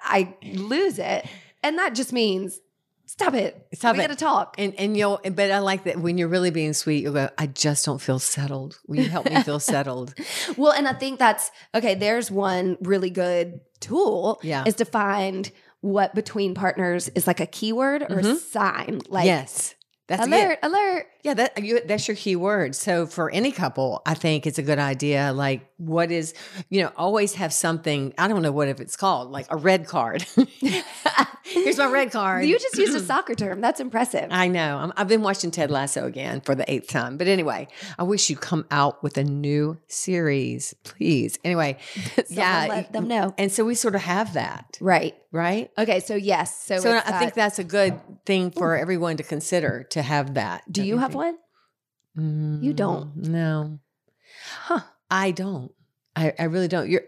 i 0.04 0.34
lose 0.54 0.98
it 0.98 1.26
and 1.62 1.78
that 1.78 1.94
just 1.94 2.12
means 2.12 2.60
stop 3.12 3.34
it 3.34 3.66
Stop 3.74 3.94
it. 3.94 3.98
we 3.98 4.04
it. 4.04 4.08
gotta 4.08 4.18
talk 4.18 4.54
And 4.58 4.74
and 4.78 4.96
you'll 4.96 5.20
but 5.32 5.50
I 5.50 5.58
like 5.60 5.84
that 5.84 5.98
when 5.98 6.18
you're 6.18 6.28
really 6.36 6.50
being 6.50 6.72
sweet, 6.72 7.02
you'll 7.02 7.12
go, 7.14 7.28
I 7.38 7.46
just 7.46 7.84
don't 7.86 8.00
feel 8.00 8.18
settled. 8.18 8.78
Will 8.86 8.96
you 9.04 9.08
help 9.08 9.26
me 9.30 9.42
feel 9.42 9.60
settled? 9.74 10.14
well 10.56 10.72
and 10.72 10.86
i 10.88 10.92
think 10.92 11.18
that's 11.18 11.50
okay 11.74 11.94
there's 11.94 12.30
one 12.30 12.76
really 12.80 13.10
good 13.10 13.60
tool 13.80 14.40
Yeah. 14.42 14.64
is 14.66 14.74
to 14.76 14.84
find 14.84 15.50
what 15.80 16.14
between 16.14 16.54
partners 16.54 17.08
is 17.16 17.26
like 17.26 17.40
a 17.40 17.46
keyword 17.46 18.02
or 18.02 18.18
a 18.20 18.22
Mhm. 18.22 18.38
sign 18.38 19.00
like 19.08 19.26
yes. 19.26 19.74
That's 20.08 20.26
alert 20.26 20.58
it. 20.62 20.66
alert 20.66 21.06
Yeah, 21.22 21.34
that 21.34 21.62
you, 21.64 21.80
that's 21.86 22.06
your 22.08 22.16
key 22.16 22.36
word. 22.36 22.74
So 22.74 23.06
for 23.06 23.30
any 23.30 23.50
couple, 23.52 24.02
I 24.04 24.14
think 24.14 24.46
it's 24.46 24.58
a 24.58 24.62
good 24.62 24.78
idea. 24.80 25.32
Like, 25.32 25.60
what 25.78 26.10
is, 26.10 26.34
you 26.68 26.82
know, 26.82 26.90
always 26.96 27.34
have 27.34 27.52
something. 27.52 28.12
I 28.18 28.26
don't 28.28 28.42
know 28.42 28.52
what 28.52 28.68
if 28.68 28.78
it's 28.80 28.96
called, 28.96 29.30
like 29.30 29.46
a 29.48 29.56
red 29.56 29.86
card. 29.86 30.26
Here's 31.52 31.78
my 31.78 31.90
red 31.90 32.10
card. 32.10 32.44
you 32.46 32.58
just 32.58 32.76
used 32.78 32.96
a 32.96 33.00
soccer 33.12 33.34
term 33.34 33.60
that's 33.60 33.80
impressive 33.80 34.28
I 34.30 34.48
know. 34.48 34.78
I'm, 34.78 34.92
I've 34.96 35.08
been 35.08 35.22
watching 35.22 35.50
Ted 35.50 35.70
Lasso 35.70 36.06
again 36.06 36.40
for 36.40 36.54
the 36.54 36.70
eighth 36.72 36.88
time. 36.88 37.16
But 37.16 37.26
anyway, 37.28 37.68
I 37.98 38.02
wish 38.04 38.28
you'd 38.30 38.40
come 38.40 38.66
out 38.70 39.02
with 39.02 39.16
a 39.18 39.24
new 39.24 39.78
series, 39.88 40.74
please. 40.84 41.38
Anyway, 41.44 41.78
yeah. 42.28 42.66
let 42.68 42.92
them 42.92 43.08
know 43.08 43.34
And 43.38 43.50
so 43.52 43.64
we 43.64 43.74
sort 43.74 43.94
of 43.94 44.02
have 44.02 44.34
that, 44.34 44.78
right 44.80 45.14
right? 45.30 45.70
okay 45.78 46.00
so 46.00 46.14
yes 46.14 46.64
so, 46.64 46.78
So 46.78 46.96
I 46.96 47.18
think 47.18 47.34
that's 47.34 47.58
a 47.58 47.64
good 47.64 47.98
thing 48.26 48.50
for 48.50 48.76
everyone 48.76 49.16
to 49.16 49.22
consider 49.22 49.84
to 49.90 50.02
have 50.02 50.34
that. 50.34 50.70
do 50.70 50.82
you 50.84 50.98
have 50.98 51.14
one 51.14 51.38
You 52.16 52.72
don't. 52.72 53.16
Mm, 53.18 53.26
No. 53.28 53.78
huh 54.64 54.80
I 55.10 55.30
don't. 55.30 55.72
I, 56.16 56.32
I 56.38 56.44
really 56.44 56.68
don't. 56.68 56.88
You're 56.88 57.02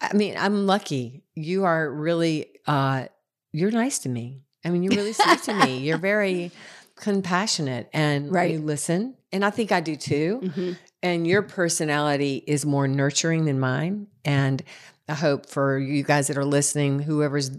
I 0.00 0.12
mean, 0.14 0.34
I'm 0.38 0.66
lucky. 0.66 1.22
You 1.34 1.64
are 1.64 1.90
really 1.90 2.46
uh 2.66 3.06
you're 3.52 3.70
nice 3.70 3.98
to 4.00 4.08
me. 4.08 4.42
I 4.64 4.70
mean, 4.70 4.82
you're 4.82 4.94
really 4.96 5.12
sweet 5.22 5.42
to 5.44 5.54
me. 5.54 5.78
You're 5.78 5.98
very 5.98 6.50
compassionate 6.96 7.88
and 7.92 8.32
Right. 8.32 8.52
you 8.52 8.58
listen. 8.58 9.14
And 9.32 9.44
I 9.44 9.50
think 9.50 9.70
I 9.72 9.80
do 9.80 9.96
too. 9.96 10.40
Mhm. 10.42 10.78
And 11.02 11.26
your 11.26 11.42
personality 11.42 12.42
is 12.46 12.64
more 12.66 12.88
nurturing 12.88 13.44
than 13.44 13.60
mine. 13.60 14.08
And 14.24 14.62
I 15.08 15.14
hope 15.14 15.48
for 15.48 15.78
you 15.78 16.02
guys 16.02 16.26
that 16.26 16.36
are 16.38 16.44
listening, 16.44 16.98
whoever's 17.00 17.50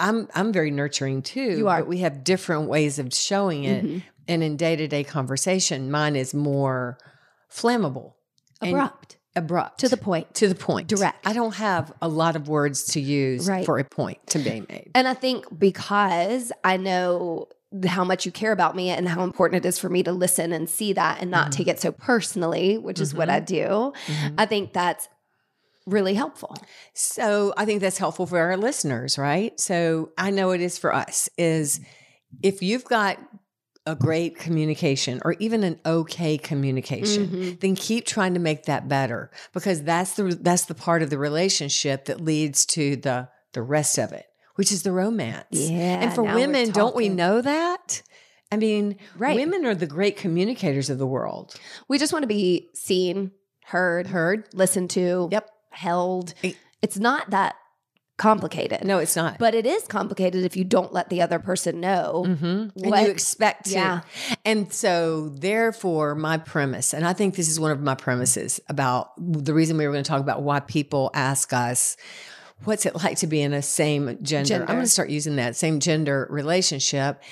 I'm 0.00 0.28
I'm 0.34 0.52
very 0.52 0.70
nurturing 0.70 1.20
too. 1.22 1.58
You 1.58 1.68
are. 1.68 1.80
But 1.80 1.88
we 1.88 1.98
have 1.98 2.24
different 2.24 2.68
ways 2.68 2.98
of 2.98 3.12
showing 3.12 3.64
it. 3.64 3.84
Mhm. 3.84 4.02
And 4.28 4.42
in 4.42 4.56
day-to-day 4.56 5.04
conversation, 5.04 5.90
mine 5.90 6.16
is 6.16 6.32
more 6.34 6.98
flammable. 7.50 8.14
abrupt 8.62 9.15
abrupt 9.36 9.80
to 9.80 9.88
the 9.88 9.96
point 9.96 10.32
to 10.34 10.48
the 10.48 10.54
point 10.54 10.88
Direct. 10.88 11.26
i 11.26 11.32
don't 11.32 11.54
have 11.56 11.92
a 12.02 12.08
lot 12.08 12.34
of 12.36 12.48
words 12.48 12.84
to 12.94 13.00
use 13.00 13.48
Right. 13.48 13.64
for 13.66 13.78
a 13.78 13.84
point 13.84 14.18
to 14.28 14.38
be 14.38 14.64
made 14.68 14.90
And 14.94 15.06
I 15.06 15.14
think 15.14 15.46
because 15.58 16.52
I 16.64 16.76
know 16.78 17.48
how 17.86 18.04
much 18.04 18.24
you 18.24 18.32
care 18.32 18.52
about 18.52 18.74
me 18.74 18.90
and 18.90 19.08
how 19.08 19.22
important 19.24 19.64
it 19.64 19.68
is 19.68 19.78
for 19.78 19.88
me 19.88 20.02
to 20.04 20.12
listen 20.12 20.52
and 20.52 20.68
see 20.68 20.92
that 20.94 21.20
and 21.20 21.30
not 21.30 21.48
Mhm. 21.48 21.52
take 21.52 21.68
it 21.68 21.80
so 21.80 21.92
personally, 21.92 22.78
which 22.78 23.00
is 23.00 23.12
what. 23.14 23.28
I 23.28 23.40
do, 23.40 23.92
Mhm. 24.06 24.34
I 24.38 24.46
think 24.46 24.72
that's 24.72 25.08
really 25.86 26.14
helpful. 26.14 26.56
so 26.94 27.52
i 27.56 27.64
think 27.64 27.80
that's 27.80 27.98
helpful 27.98 28.26
for 28.26 28.38
our 28.40 28.56
listeners 28.56 29.16
right 29.18 29.60
so 29.60 30.10
i 30.18 30.30
know 30.32 30.50
it 30.50 30.60
is 30.60 30.76
for 30.78 30.92
us 30.92 31.28
is 31.38 31.78
if 32.42 32.60
you've 32.62 32.84
got 32.84 33.18
a 33.86 33.94
great 33.94 34.36
communication 34.36 35.20
or 35.24 35.34
even 35.38 35.62
an 35.62 35.78
okay 35.86 36.36
communication 36.36 37.28
Mhm. 37.28 37.60
then 37.60 37.76
keep 37.76 38.04
trying 38.04 38.34
to 38.34 38.40
make 38.40 38.64
that 38.64 38.88
better 38.88 39.30
because 39.52 39.82
that's 39.82 40.14
the 40.14 40.36
that's 40.40 40.64
the 40.64 40.74
part 40.74 41.02
of 41.02 41.10
the 41.10 41.18
relationship 41.18 42.06
that 42.06 42.20
leads 42.20 42.66
to 42.66 42.96
the 42.96 43.28
the 43.52 43.62
rest 43.62 43.96
of 43.98 44.12
it 44.12 44.26
which 44.56 44.72
is 44.72 44.82
the 44.82 44.92
romance 44.92 45.46
Yeah. 45.52 46.00
and 46.02 46.12
for 46.12 46.22
women 46.22 46.70
don't 46.70 46.96
we 46.96 47.08
know 47.08 47.40
that 47.40 48.02
i 48.50 48.56
mean 48.56 48.96
Right. 49.16 49.36
women 49.36 49.64
are 49.64 49.74
the 49.74 49.86
great 49.86 50.16
communicators 50.16 50.90
of 50.90 50.98
the 50.98 51.06
world 51.06 51.54
We 51.88 51.98
just 51.98 52.12
want 52.12 52.24
to 52.24 52.28
be 52.28 52.68
seen, 52.74 53.30
heard, 53.66 54.08
heard 54.08 54.48
listened 54.52 54.90
to, 54.90 55.28
Yep. 55.30 55.50
held. 55.70 56.34
It- 56.42 56.56
It's 56.82 56.98
not 56.98 57.30
that 57.30 57.54
complicated. 58.16 58.84
no 58.84 58.98
it's 58.98 59.14
not 59.16 59.38
But 59.38 59.54
it 59.54 59.66
is 59.66 59.82
complicated 59.86 60.44
if 60.44 60.56
you 60.56 60.64
don't 60.64 60.92
let 60.92 61.10
the 61.10 61.20
other 61.22 61.38
person 61.38 61.80
know. 61.80 62.24
hmm 62.26 62.44
and 62.46 62.72
what- 62.74 63.02
you 63.04 63.10
expect 63.10 63.66
to 63.66 63.72
Yeah. 63.72 64.00
and 64.44 64.72
so 64.72 65.28
therefore 65.28 66.14
my 66.14 66.38
premise 66.38 66.94
and 66.94 67.06
i 67.06 67.12
think 67.12 67.34
this 67.36 67.48
is 67.48 67.60
one 67.60 67.70
of 67.72 67.80
my 67.80 67.94
premises 67.94 68.58
about 68.68 69.10
the 69.18 69.52
reason 69.52 69.76
we 69.76 69.86
were 69.86 69.92
going 69.92 70.04
to 70.04 70.08
talk 70.08 70.20
about 70.20 70.42
why 70.42 70.60
people 70.60 71.10
ask 71.14 71.52
us 71.52 71.96
what's 72.64 72.86
it 72.86 72.94
like 72.96 73.18
to 73.18 73.26
be 73.26 73.42
in 73.42 73.52
a 73.52 73.60
same 73.60 74.16
gender, 74.22 74.60
i'm 74.62 74.66
going 74.66 74.80
to 74.80 74.86
start 74.86 75.10
using 75.10 75.36
that 75.36 75.54
same 75.56 75.78
gender 75.78 76.26
relationship 76.30 77.22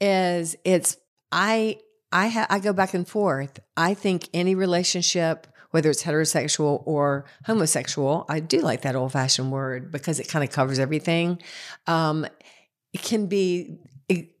is 0.00 0.56
it's 0.64 0.96
i 1.30 1.76
i 2.10 2.26
ha- 2.28 2.46
i 2.50 2.58
go 2.58 2.72
back 2.72 2.94
and 2.94 3.06
forth 3.06 3.60
i 3.76 3.94
think 3.94 4.28
any 4.34 4.54
relationship 4.56 5.46
whether 5.72 5.90
it's 5.90 6.02
heterosexual 6.04 6.82
or 6.86 7.24
homosexual 7.46 8.24
i 8.28 8.38
do 8.40 8.60
like 8.60 8.82
that 8.82 8.94
old 8.96 9.12
fashioned 9.12 9.50
word 9.52 9.90
because 9.90 10.18
it 10.20 10.28
kind 10.28 10.42
of 10.44 10.50
covers 10.50 10.78
everything 10.78 11.38
um 11.86 12.24
it 12.92 13.02
can 13.02 13.26
be 13.26 13.78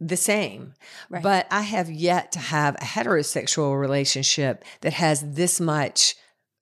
the 0.00 0.16
same 0.16 0.74
Right. 1.10 1.22
but 1.22 1.46
i 1.50 1.62
have 1.62 1.90
yet 1.90 2.32
to 2.32 2.38
have 2.38 2.74
a 2.76 2.84
heterosexual 2.84 3.78
relationship 3.80 4.64
that 4.82 4.92
has 4.92 5.22
this 5.34 5.60
much 5.60 6.14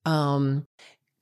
um 0.07 0.67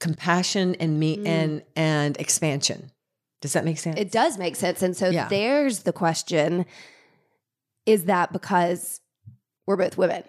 compassion 0.01 0.77
and 0.79 1.01
me 1.01 1.17
Mm. 1.17 1.27
and 1.27 1.63
and 1.75 2.17
expansion 2.21 2.93
does 3.41 3.53
that 3.55 3.65
make 3.65 3.79
sense 3.79 3.99
It 3.99 4.11
does 4.13 4.37
make 4.39 4.57
sense. 4.57 4.83
And 4.83 4.97
so 4.97 5.09
Yeah. 5.11 5.29
there's 5.29 5.81
the 5.85 5.93
question 5.93 6.67
is 7.87 8.05
that 8.05 8.33
because 8.33 9.01
we're 9.67 9.77
both 9.77 9.97
women? 9.97 10.25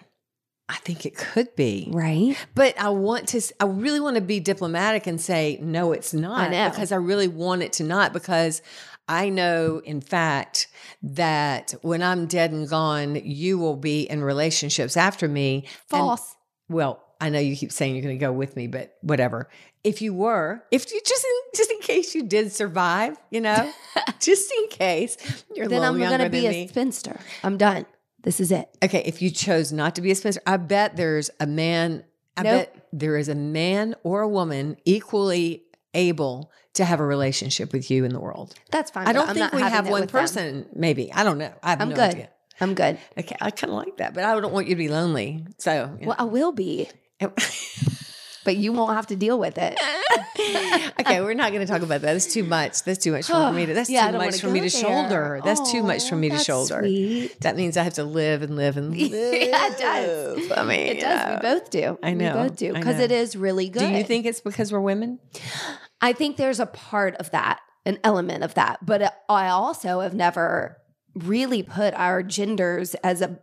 I 0.69 0.75
think 0.77 1.05
it 1.05 1.15
could 1.17 1.53
be 1.55 1.89
Right. 1.91 2.37
But 2.55 2.79
I 2.79 2.89
want 2.89 3.27
to, 3.29 3.41
I 3.59 3.65
really 3.65 3.99
want 3.99 4.15
to 4.15 4.21
be 4.21 4.39
diplomatic 4.39 5.07
and 5.07 5.19
say, 5.19 5.57
no, 5.61 5.91
it's 5.91 6.13
not. 6.13 6.51
know. 6.51 6.69
Because 6.69 6.91
I 6.91 6.95
really 6.97 7.27
want 7.27 7.63
it 7.63 7.73
to 7.73 7.83
not, 7.83 8.13
because 8.13 8.61
I 9.07 9.29
know, 9.29 9.81
in 9.83 10.01
fact, 10.01 10.67
that 11.01 11.73
when 11.81 12.03
I'm 12.03 12.27
dead 12.27 12.51
and 12.51 12.69
gone, 12.69 13.15
you 13.15 13.57
will 13.57 13.75
be 13.75 14.03
in 14.03 14.23
relationships 14.23 14.95
after 14.95 15.27
me. 15.27 15.65
And- 15.91 15.99
False. 15.99 16.35
well, 16.69 17.03
I 17.19 17.29
know 17.29 17.39
you 17.39 17.55
keep 17.55 17.71
saying 17.71 17.95
you're 17.95 18.03
going 18.03 18.17
to 18.17 18.25
go 18.25 18.31
with 18.31 18.55
me, 18.55 18.67
but 18.67 18.95
whatever. 19.01 19.49
If 19.83 20.01
you 20.01 20.13
were, 20.13 20.63
if 20.71 20.91
you 20.91 21.01
just 21.05 21.25
in, 21.25 21.37
just 21.55 21.71
in 21.71 21.79
case 21.79 22.13
you 22.15 22.23
did 22.23 22.51
survive, 22.51 23.17
you 23.31 23.41
know, 23.41 23.71
just 24.19 24.51
in 24.51 24.67
case 24.69 25.17
you're 25.55 25.67
then 25.67 25.83
I'm 25.83 25.97
going 25.97 26.19
to 26.19 26.29
be 26.29 26.45
a 26.47 26.51
me. 26.51 26.67
spinster. 26.67 27.19
I'm 27.43 27.57
done. 27.57 27.85
This 28.23 28.39
is 28.39 28.51
it. 28.51 28.69
Okay, 28.83 29.01
if 29.05 29.21
you 29.21 29.29
chose 29.29 29.71
not 29.71 29.95
to 29.95 30.01
be 30.01 30.11
a 30.11 30.15
spinster, 30.15 30.41
I 30.45 30.57
bet 30.57 30.95
there's 30.97 31.29
a 31.39 31.47
man, 31.47 32.03
I 32.35 32.43
Nope. 32.43 32.73
bet 32.73 32.87
there 32.91 33.17
is 33.17 33.29
a 33.29 33.35
man 33.35 33.95
or 34.03 34.21
a 34.21 34.27
woman 34.27 34.77
equally 34.85 35.63
able 35.93 36.51
to 36.73 36.85
have 36.85 36.99
a 36.99 37.05
relationship 37.05 37.71
with 37.73 37.89
you 37.89 38.05
in 38.05 38.11
the 38.13 38.19
world. 38.19 38.53
That's 38.71 38.91
fine. 38.91 39.07
I 39.07 39.13
don't 39.13 39.29
I'm 39.29 39.35
think 39.35 39.51
we 39.53 39.61
have 39.61 39.85
one 39.89 40.01
with 40.01 40.11
them. 40.11 40.21
person, 40.21 40.65
maybe. 40.75 41.11
I 41.13 41.23
don't 41.23 41.37
know. 41.37 41.51
I 41.63 41.69
have 41.71 41.81
I'm 41.81 41.89
no 41.89 41.95
good. 41.95 42.09
idea. 42.11 42.29
I'm 42.61 42.73
good. 42.75 42.99
Okay, 43.17 43.35
I 43.39 43.51
kind 43.51 43.71
of 43.71 43.77
like 43.77 43.97
that, 43.97 44.13
but 44.13 44.23
I 44.25 44.39
don't 44.39 44.51
want 44.53 44.67
you 44.67 44.75
to 44.75 44.77
be 44.79 44.89
lonely. 44.89 45.45
So, 45.59 45.95
you 45.99 46.07
Well, 46.07 46.15
I 46.19 46.23
will 46.25 46.51
be, 46.51 46.89
know. 47.21 47.33
but 48.49 48.57
you 48.57 48.73
won't 48.73 48.95
have 48.95 49.05
to 49.05 49.15
deal 49.15 49.37
with 49.37 49.59
it. 49.59 49.77
okay, 50.99 51.21
we're 51.21 51.35
not 51.35 51.51
going 51.51 51.63
to 51.63 51.71
talk 51.71 51.83
about 51.83 52.01
that. 52.01 52.13
That's 52.13 52.33
too 52.33 52.43
much. 52.43 52.81
That's 52.81 52.97
too 52.97 53.11
much 53.11 53.27
for 53.27 53.51
me 53.51 53.67
to. 53.67 53.75
That's 53.75 53.89
Yeah, 53.91 54.09
too 54.09 54.17
much 54.17 54.41
for 54.41 54.49
me 54.49 54.61
to 54.61 54.69
there. 54.75 54.81
shoulder. 54.81 55.39
That's 55.45 55.71
too 55.71 55.83
much 55.83 56.09
for 56.09 56.15
Oh, 56.15 56.17
me 56.17 56.29
to 56.31 56.39
shoulder. 56.39 56.79
sweet. 56.79 57.39
That 57.41 57.55
means 57.55 57.77
I 57.77 57.83
have 57.83 57.93
to 57.93 58.03
live 58.03 58.41
and 58.41 58.55
live 58.55 58.75
and 58.77 58.89
live. 58.89 59.11
Yeah, 59.11 59.67
it 59.67 59.77
does. 59.77 60.51
I 60.57 60.63
mean, 60.63 60.79
It 60.97 60.99
does. 61.01 61.35
We 61.43 61.47
both 61.47 61.69
do. 61.69 61.99
I 62.01 62.15
know. 62.15 62.35
We 62.35 62.47
both 62.47 62.55
do 62.57 62.73
because 62.73 62.99
it 62.99 63.11
is 63.11 63.35
really 63.35 63.69
good. 63.69 63.81
Do 63.81 63.89
you 63.95 64.03
think 64.03 64.25
it's 64.25 64.41
because 64.41 64.71
we're 64.71 64.79
women? 64.81 65.19
I 66.01 66.13
think 66.13 66.37
there's 66.37 66.59
a 66.59 66.65
part 66.65 67.17
of 67.17 67.29
that, 67.29 67.59
an 67.85 67.99
element 68.03 68.43
of 68.43 68.55
that, 68.55 68.83
but 68.83 69.13
I 69.29 69.49
also 69.49 69.99
have 69.99 70.15
never 70.15 70.77
really 71.13 71.61
put 71.61 71.93
our 71.93 72.23
genders 72.23 72.95
as 73.03 73.21
a 73.21 73.37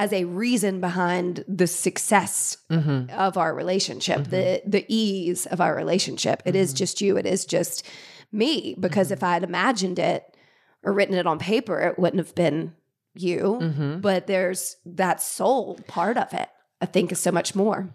as 0.00 0.12
a 0.12 0.24
reason 0.24 0.80
behind 0.80 1.44
the 1.46 1.66
success 1.66 2.56
Mm-hmm. 2.70 3.10
of 3.18 3.36
our 3.36 3.52
relationship, 3.54 4.24
the 4.28 4.62
the 4.66 4.84
ease 4.88 5.46
of 5.46 5.60
our 5.60 5.74
relationship. 5.74 6.42
It 6.44 6.54
is 6.56 6.72
just 6.72 7.00
you. 7.00 7.16
It 7.16 7.26
is 7.26 7.44
just 7.44 7.86
me. 8.32 8.74
Because 8.78 9.10
if 9.10 9.22
I 9.22 9.32
had 9.34 9.42
imagined 9.44 9.98
it 9.98 10.22
or 10.84 10.92
written 10.92 11.14
it 11.16 11.26
on 11.26 11.38
paper, 11.38 11.80
it 11.80 11.98
wouldn't 11.98 12.24
have 12.24 12.34
been 12.34 12.74
you. 13.14 13.58
Mm-hmm. 13.60 14.00
But 14.00 14.26
there's 14.26 14.76
that 14.86 15.20
soul 15.20 15.78
part 15.88 16.16
of 16.16 16.32
it. 16.32 16.48
I 16.80 16.86
think 16.86 17.12
is 17.12 17.20
so 17.20 17.32
much 17.32 17.54
more. 17.54 17.90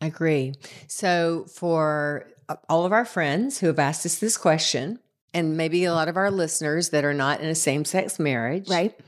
I 0.00 0.06
agree. 0.06 0.54
So, 0.88 1.46
for 1.54 2.26
uh, 2.48 2.56
all 2.68 2.84
of 2.84 2.92
our 2.92 3.04
friends 3.04 3.58
who 3.60 3.66
have 3.68 3.78
asked 3.78 4.04
us 4.06 4.18
this 4.18 4.36
question, 4.36 4.98
and 5.32 5.56
maybe 5.56 5.84
a 5.84 5.92
lot 5.92 6.08
of 6.08 6.16
our 6.16 6.30
listeners 6.30 6.88
that 6.90 7.04
are 7.04 7.14
not 7.14 7.40
in 7.40 7.48
a 7.48 7.54
same 7.54 7.84
sex 7.84 8.18
marriage, 8.18 8.68
Right. 8.68 8.98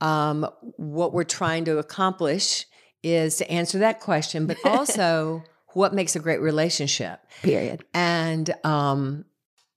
Um, 0.00 0.46
what 0.76 1.12
we're 1.12 1.24
trying 1.24 1.64
to 1.66 1.78
accomplish 1.78 2.66
is 3.02 3.36
to 3.36 3.50
answer 3.50 3.78
that 3.78 4.00
question, 4.00 4.46
but 4.46 4.56
also 4.64 5.42
what 5.72 5.94
makes 5.94 6.16
a 6.16 6.18
great 6.20 6.40
relationship. 6.40 7.20
Period. 7.42 7.84
And 7.94 8.52
um, 8.64 9.24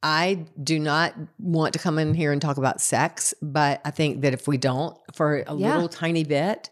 I 0.01 0.45
do 0.61 0.79
not 0.79 1.13
want 1.39 1.73
to 1.73 1.79
come 1.79 1.97
in 1.99 2.13
here 2.13 2.33
and 2.33 2.41
talk 2.41 2.57
about 2.57 2.81
sex, 2.81 3.33
but 3.41 3.79
I 3.85 3.91
think 3.91 4.21
that 4.21 4.33
if 4.33 4.47
we 4.47 4.57
don't, 4.57 4.97
for 5.13 5.43
a 5.47 5.55
Yeah. 5.55 5.73
little 5.75 5.87
tiny 5.87 6.23
bit, 6.25 6.69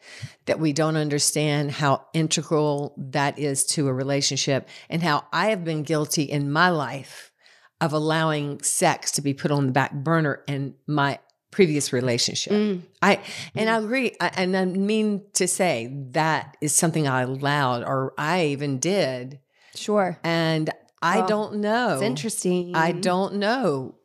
that 0.47 0.59
we 0.59 0.73
don't 0.73 0.97
understand 0.97 1.71
how 1.71 2.05
integral 2.13 2.93
that 2.97 3.39
is 3.39 3.63
to 3.67 3.87
a 3.87 3.93
relationship 3.93 4.67
and 4.89 5.01
how 5.01 5.23
I 5.31 5.51
have 5.51 5.63
been 5.63 5.83
guilty 5.83 6.23
in 6.23 6.51
my 6.51 6.69
life 6.69 7.31
of 7.79 7.93
allowing 7.93 8.61
sex 8.61 9.11
to 9.13 9.21
be 9.21 9.33
put 9.33 9.49
on 9.51 9.65
the 9.67 9.71
back 9.71 9.93
burner 9.93 10.43
and 10.47 10.73
my 10.85 11.19
previous 11.51 11.93
relationship. 11.93 12.53
Mm. 12.53 12.81
I 13.01 13.19
and 13.55 13.69
I 13.69 13.77
agree, 13.77 14.15
I, 14.19 14.31
and 14.35 14.55
I 14.57 14.65
mean 14.65 15.23
to 15.33 15.47
say 15.47 15.93
that 16.11 16.57
is 16.61 16.73
something 16.73 17.07
I 17.07 17.21
allowed, 17.23 17.83
or 17.83 18.13
I 18.17 18.45
even 18.47 18.79
did, 18.79 19.39
Sure. 19.75 20.19
and 20.23 20.69
I 21.01 21.21
Oh, 21.21 21.27
don't 21.27 21.55
know. 21.55 21.93
It's 21.93 22.01
interesting. 22.03 22.75
I 22.75 22.91
don't 22.91 23.35
know. 23.35 23.95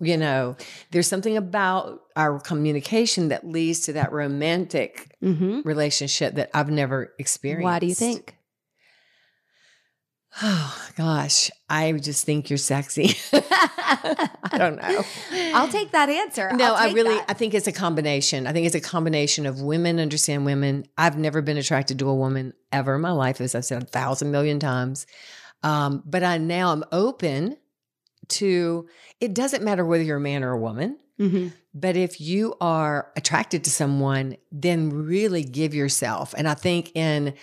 You 0.00 0.16
know, 0.18 0.56
there's 0.90 1.08
something 1.08 1.36
about 1.36 2.02
our 2.16 2.38
communication 2.38 3.28
that 3.28 3.46
leads 3.46 3.80
to 3.80 3.94
that 3.94 4.12
romantic 4.12 5.16
hmm 5.20 5.60
relationship 5.64 6.34
that 6.34 6.50
I've 6.52 6.70
never 6.70 7.14
experienced. 7.18 7.64
Why 7.64 7.78
do 7.78 7.86
you 7.86 7.94
think? 7.94 8.33
Oh 10.42 10.88
gosh, 10.96 11.50
I 11.68 11.92
just 11.92 12.24
think 12.24 12.50
you're 12.50 12.56
sexy. 12.56 13.16
I 13.32 14.28
don't 14.56 14.76
know. 14.76 15.04
I'll 15.54 15.68
take 15.68 15.92
that 15.92 16.08
answer. 16.08 16.52
No, 16.52 16.74
I 16.74 16.92
really 16.92 17.14
that. 17.16 17.26
I 17.30 17.32
think 17.34 17.54
it's 17.54 17.66
a 17.66 17.72
combination. 17.72 18.46
I 18.46 18.52
think 18.52 18.66
it's 18.66 18.74
a 18.74 18.80
combination 18.80 19.46
of 19.46 19.60
women 19.60 19.98
understand 19.98 20.44
women. 20.44 20.86
I've 20.98 21.18
never 21.18 21.42
been 21.42 21.56
attracted 21.56 21.98
to 22.00 22.08
a 22.08 22.14
woman 22.14 22.52
ever 22.72 22.94
in 22.96 23.00
my 23.00 23.12
life, 23.12 23.40
as 23.40 23.54
I've 23.54 23.64
said 23.64 23.82
a 23.82 23.86
thousand 23.86 24.30
million 24.30 24.58
times. 24.58 25.06
Um, 25.62 26.02
but 26.04 26.22
I 26.22 26.38
now 26.38 26.72
I'm 26.72 26.84
open 26.92 27.56
to 28.28 28.88
it 29.20 29.34
doesn't 29.34 29.62
matter 29.62 29.84
whether 29.84 30.02
you're 30.02 30.16
a 30.18 30.20
man 30.20 30.42
or 30.42 30.52
a 30.52 30.58
woman. 30.58 30.98
Mhm. 31.20 31.52
But 31.72 31.96
if 31.96 32.20
you 32.20 32.54
are 32.60 33.10
attracted 33.16 33.64
to 33.64 33.70
someone, 33.70 34.36
then 34.50 34.90
really 34.90 35.44
give 35.44 35.74
yourself. 35.74 36.34
And 36.36 36.48
I 36.48 36.54
think 36.54 36.90
in 36.94 37.34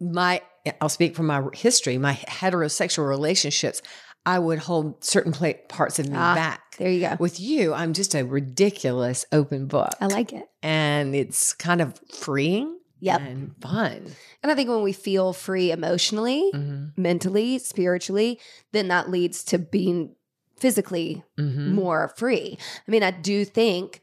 my, 0.00 0.42
I'll 0.80 0.88
speak 0.88 1.14
from 1.16 1.26
my 1.26 1.42
history, 1.54 1.98
my 1.98 2.14
heterosexual 2.14 3.08
relationships, 3.08 3.82
I 4.24 4.38
would 4.38 4.58
hold 4.58 5.04
certain 5.04 5.32
pla 5.32 5.52
parts 5.68 5.98
of 5.98 6.08
me 6.08 6.16
Ah, 6.16 6.34
back. 6.34 6.76
There 6.78 6.90
you 6.90 7.00
go. 7.00 7.16
With 7.20 7.38
you, 7.38 7.72
I'm 7.74 7.92
just 7.92 8.14
a 8.14 8.24
ridiculous 8.24 9.24
open 9.32 9.66
book. 9.66 9.94
I 10.00 10.06
like 10.06 10.32
it. 10.32 10.44
and 10.62 11.14
it's 11.14 11.52
kind 11.52 11.80
of 11.80 12.00
freeing 12.12 12.78
Yep. 13.00 13.20
and 13.20 13.54
fun. 13.60 14.06
And 14.42 14.50
I 14.50 14.54
think 14.56 14.68
when 14.68 14.82
we 14.82 14.92
feel 14.92 15.32
free 15.32 15.70
emotionally, 15.70 16.50
Mhm. 16.52 16.92
mentally, 16.96 17.58
spiritually, 17.58 18.40
then 18.72 18.88
that 18.88 19.10
leads 19.10 19.44
to 19.44 19.58
being 19.58 20.16
physically 20.58 21.22
Mhm. 21.38 21.72
more 21.72 22.12
free. 22.16 22.58
I 22.86 22.90
mean, 22.90 23.02
I 23.04 23.10
do 23.12 23.44
think 23.44 24.00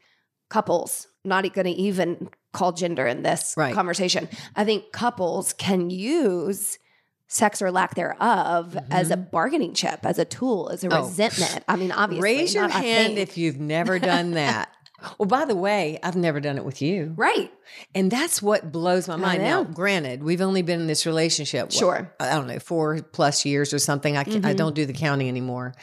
couples, 0.48 1.08
not 1.24 1.42
going 1.54 1.64
to 1.66 1.70
even 1.72 2.28
call 2.52 2.72
gender 2.72 3.06
in 3.06 3.22
this 3.22 3.54
Right. 3.56 3.74
conversation, 3.74 4.28
I 4.54 4.64
think 4.64 4.92
couples 4.92 5.52
can 5.54 5.90
use 5.90 6.78
sex 7.26 7.60
or 7.62 7.70
lack 7.72 7.94
thereof 7.96 8.76
as 8.90 9.10
a 9.10 9.16
bargaining 9.16 9.74
chip, 9.74 10.00
as 10.04 10.18
a 10.18 10.24
tool, 10.24 10.68
as 10.68 10.84
a 10.84 10.88
Mm-hmm. 10.88 10.96
Oh. 11.02 11.06
resentment. 11.06 11.64
I 11.66 11.76
mean, 11.76 11.90
obviously. 11.90 12.22
Raise 12.22 12.54
your 12.54 12.68
hand 12.68 13.18
if 13.18 13.36
you've 13.38 13.58
never 13.58 13.98
done 13.98 14.32
that. 14.32 14.68
well, 15.18 15.26
by 15.26 15.44
the 15.44 15.54
way, 15.54 15.98
I've 16.02 16.16
never 16.16 16.40
done 16.40 16.56
it 16.56 16.64
with 16.64 16.82
you. 16.82 17.14
Right. 17.16 17.52
And 17.94 18.10
that's 18.10 18.42
what 18.42 18.70
blows 18.70 19.08
my 19.08 19.16
mind. 19.16 19.42
Now, 19.42 19.64
granted, 19.64 20.22
we've 20.22 20.40
only 20.40 20.62
been 20.62 20.80
in 20.80 20.86
this 20.86 21.06
relationship, 21.06 21.66
what, 21.66 21.72
Sure. 21.72 22.14
I 22.20 22.30
don't 22.30 22.46
know, 22.46 22.58
four 22.58 23.00
plus 23.02 23.44
years 23.44 23.72
or 23.72 23.78
something. 23.78 24.16
I, 24.16 24.24
can, 24.24 24.44
I 24.44 24.52
don't 24.52 24.74
do 24.74 24.86
the 24.86 24.92
counting 24.92 25.28
anymore. 25.28 25.74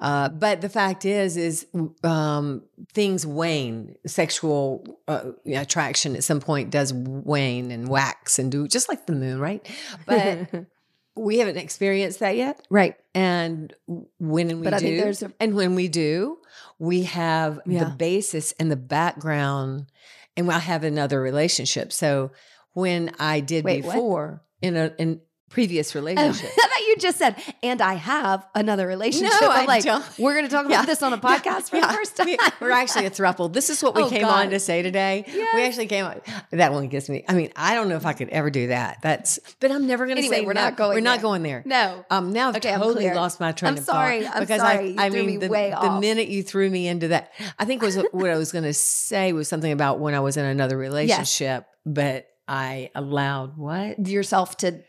Uh, 0.00 0.28
but 0.28 0.60
the 0.60 0.68
fact 0.68 1.04
is, 1.04 1.36
is 1.36 1.66
um, 2.04 2.62
things 2.92 3.26
wane. 3.26 3.96
Sexual 4.06 4.84
uh, 5.08 5.30
attraction 5.46 6.16
at 6.16 6.24
some 6.24 6.40
point 6.40 6.70
does 6.70 6.92
wane 6.92 7.70
and 7.70 7.88
wax 7.88 8.38
and 8.38 8.50
do 8.50 8.68
just 8.68 8.88
like 8.88 9.06
the 9.06 9.14
moon, 9.14 9.40
right? 9.40 9.66
But 10.06 10.48
we 11.14 11.38
haven't 11.38 11.58
experienced 11.58 12.20
that 12.20 12.36
yet. 12.36 12.64
right. 12.70 12.96
And 13.14 13.74
when 14.18 14.60
we 14.60 14.64
But 14.68 14.78
do, 14.80 15.12
a- 15.22 15.32
and 15.40 15.54
when 15.54 15.74
we 15.74 15.88
do, 15.88 16.38
we 16.78 17.02
have 17.04 17.60
Yeah. 17.66 17.84
the 17.84 17.90
basis 17.90 18.54
and 18.58 18.70
the 18.70 18.76
background, 18.76 19.86
and 20.36 20.50
I 20.50 20.58
have 20.58 20.84
another 20.84 21.20
relationship. 21.20 21.92
So 21.92 22.30
when 22.72 23.12
I 23.18 23.40
did 23.40 23.64
Wait, 23.64 23.84
what? 23.84 23.92
before 23.94 24.42
in 24.62 24.76
a 24.76 24.94
in 24.98 25.20
previous 25.52 25.94
Oh, 25.94 26.00
relationship, 26.00 26.50
I 26.58 26.66
thought 26.68 26.86
you 26.88 26.96
just 26.98 27.18
said, 27.18 27.36
and 27.62 27.80
I 27.80 27.94
have 27.94 28.46
another 28.54 28.86
relationship. 28.86 29.32
No, 29.40 29.50
I'm 29.50 29.60
I 29.60 29.64
like, 29.66 29.84
don't. 29.84 30.04
we're 30.18 30.32
going 30.34 30.46
to 30.46 30.50
talk 30.50 30.64
about 30.66 30.74
Yeah. 30.80 30.86
this 30.86 31.02
on 31.02 31.12
a 31.12 31.18
podcast 31.18 31.70
for 31.70 31.76
Yeah. 31.76 31.86
the 31.88 31.92
first 31.92 32.16
time. 32.16 32.26
We, 32.26 32.38
are 32.66 32.70
actually 32.70 33.06
a 33.06 33.10
throuple. 33.10 33.52
This 33.52 33.68
is 33.70 33.82
what 33.82 33.94
we 33.94 34.02
Oh, 34.02 34.08
came 34.08 34.22
God. 34.22 34.46
on 34.46 34.50
to 34.50 34.58
say 34.58 34.82
today. 34.82 35.24
We 35.54 35.62
actually 35.62 35.86
came 35.86 36.04
on. 36.06 36.20
That 36.50 36.72
one 36.72 36.88
gets 36.88 37.08
me. 37.08 37.24
I 37.28 37.34
mean, 37.34 37.52
I 37.54 37.74
don't 37.74 37.88
know 37.88 37.96
if 37.96 38.06
I 38.06 38.12
could 38.14 38.30
ever 38.30 38.50
do 38.50 38.68
that. 38.68 38.98
That's. 39.02 39.38
But 39.60 39.70
I'm 39.70 39.86
never 39.86 40.06
going 40.06 40.16
to 40.16 40.22
Anyway, 40.22 40.36
say 40.40 40.44
we're 40.46 40.54
no. 40.54 40.62
not 40.62 40.76
going 40.76 40.94
We're 40.94 41.00
not 41.00 41.16
there. 41.16 41.22
going 41.22 41.42
there. 41.42 41.62
No. 41.66 42.04
Um, 42.10 42.32
now 42.32 42.48
I've 42.48 42.56
Okay, 42.56 42.74
totally 42.74 43.10
lost 43.12 43.38
my 43.40 43.52
train 43.52 43.72
I'm 43.72 43.78
of 43.78 43.84
sorry. 43.84 44.22
thought 44.24 44.34
I'm 44.36 44.40
because 44.40 44.60
sorry. 44.60 44.96
I, 44.98 45.06
I 45.06 45.10
mean, 45.10 45.26
me 45.26 45.36
the, 45.36 45.48
the 45.48 45.98
minute 46.00 46.28
you 46.28 46.42
threw 46.42 46.68
me 46.70 46.88
into 46.88 47.08
that, 47.08 47.32
I 47.58 47.64
think 47.66 47.82
was 47.82 47.96
what 48.12 48.30
I 48.30 48.36
was 48.36 48.52
going 48.52 48.64
to 48.64 48.72
say 48.74 49.32
was 49.32 49.48
something 49.48 49.70
about 49.72 49.98
when 50.00 50.14
I 50.14 50.20
was 50.20 50.36
in 50.36 50.44
another 50.44 50.76
relationship, 50.78 51.66
but 51.84 52.28
I 52.48 52.90
allowed 52.94 53.56
what 53.56 54.06
Yourself 54.08 54.56
to 54.58 54.80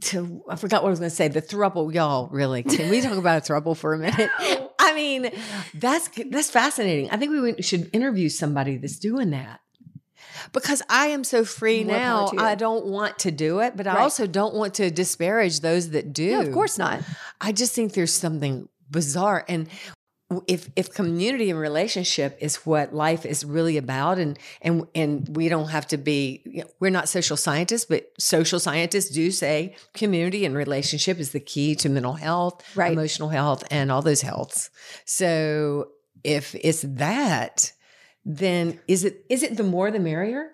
to 0.00 0.42
I 0.48 0.56
forgot 0.56 0.82
what 0.82 0.88
I 0.88 0.90
was 0.90 1.00
going 1.00 1.10
to 1.10 1.16
say. 1.16 1.28
The 1.28 1.42
throuple, 1.42 1.92
y'all. 1.92 2.28
Really, 2.28 2.62
can 2.62 2.90
we 2.90 3.00
talk 3.00 3.16
about 3.16 3.48
a 3.48 3.52
throuple 3.52 3.76
for 3.76 3.94
a 3.94 3.98
minute? 3.98 4.30
I 4.78 4.94
mean, 4.94 5.30
that's 5.74 6.08
that's 6.30 6.50
fascinating. 6.50 7.10
I 7.10 7.16
think 7.16 7.30
we 7.30 7.62
should 7.62 7.90
interview 7.92 8.28
somebody 8.28 8.76
that's 8.76 8.98
doing 8.98 9.30
that. 9.30 9.60
Because 10.52 10.82
I 10.88 11.06
am 11.06 11.24
so 11.24 11.44
free 11.44 11.84
More 11.84 11.96
now. 11.96 12.30
I 12.36 12.54
don't 12.54 12.86
want 12.86 13.20
to 13.20 13.30
do 13.30 13.60
it, 13.60 13.76
but 13.76 13.86
I 13.86 14.00
also 14.00 14.26
don't 14.26 14.54
want 14.54 14.74
to 14.74 14.90
disparage 14.90 15.60
those 15.60 15.90
that 15.90 16.12
do. 16.12 16.32
No, 16.32 16.40
of 16.40 16.52
course 16.52 16.76
not. 16.78 17.02
I 17.40 17.52
just 17.52 17.74
think 17.74 17.94
there's 17.94 18.12
something 18.12 18.68
bizarre. 18.90 19.44
And 19.48 19.68
if 20.46 20.70
if 20.76 20.92
community 20.92 21.50
and 21.50 21.58
relationship 21.58 22.36
is 22.40 22.56
what 22.66 22.94
life 22.94 23.24
is 23.26 23.44
really 23.44 23.76
about, 23.76 24.18
and 24.18 24.38
and 24.62 24.86
and 24.94 25.36
we 25.36 25.48
don't 25.48 25.68
have 25.68 25.86
to 25.88 25.96
be, 25.96 26.42
you 26.44 26.60
know, 26.62 26.68
we're 26.80 26.90
not 26.90 27.08
social 27.08 27.36
scientists, 27.36 27.84
but 27.84 28.10
social 28.18 28.58
scientists 28.60 29.10
do 29.10 29.30
say 29.30 29.76
community 29.94 30.44
and 30.44 30.54
relationship 30.56 31.18
is 31.18 31.30
the 31.32 31.40
key 31.40 31.74
to 31.76 31.88
mental 31.88 32.14
health, 32.14 32.62
Right. 32.74 32.92
emotional 32.92 33.28
health, 33.28 33.64
and 33.70 33.90
all 33.92 34.02
those 34.02 34.22
healths. 34.22 34.70
So 35.04 35.88
if 36.22 36.54
it's 36.54 36.82
that, 36.82 37.72
then 38.24 38.80
is 38.88 39.04
it 39.04 39.24
is 39.28 39.42
it 39.42 39.56
the 39.56 39.62
more 39.64 39.90
the 39.90 40.00
merrier? 40.00 40.52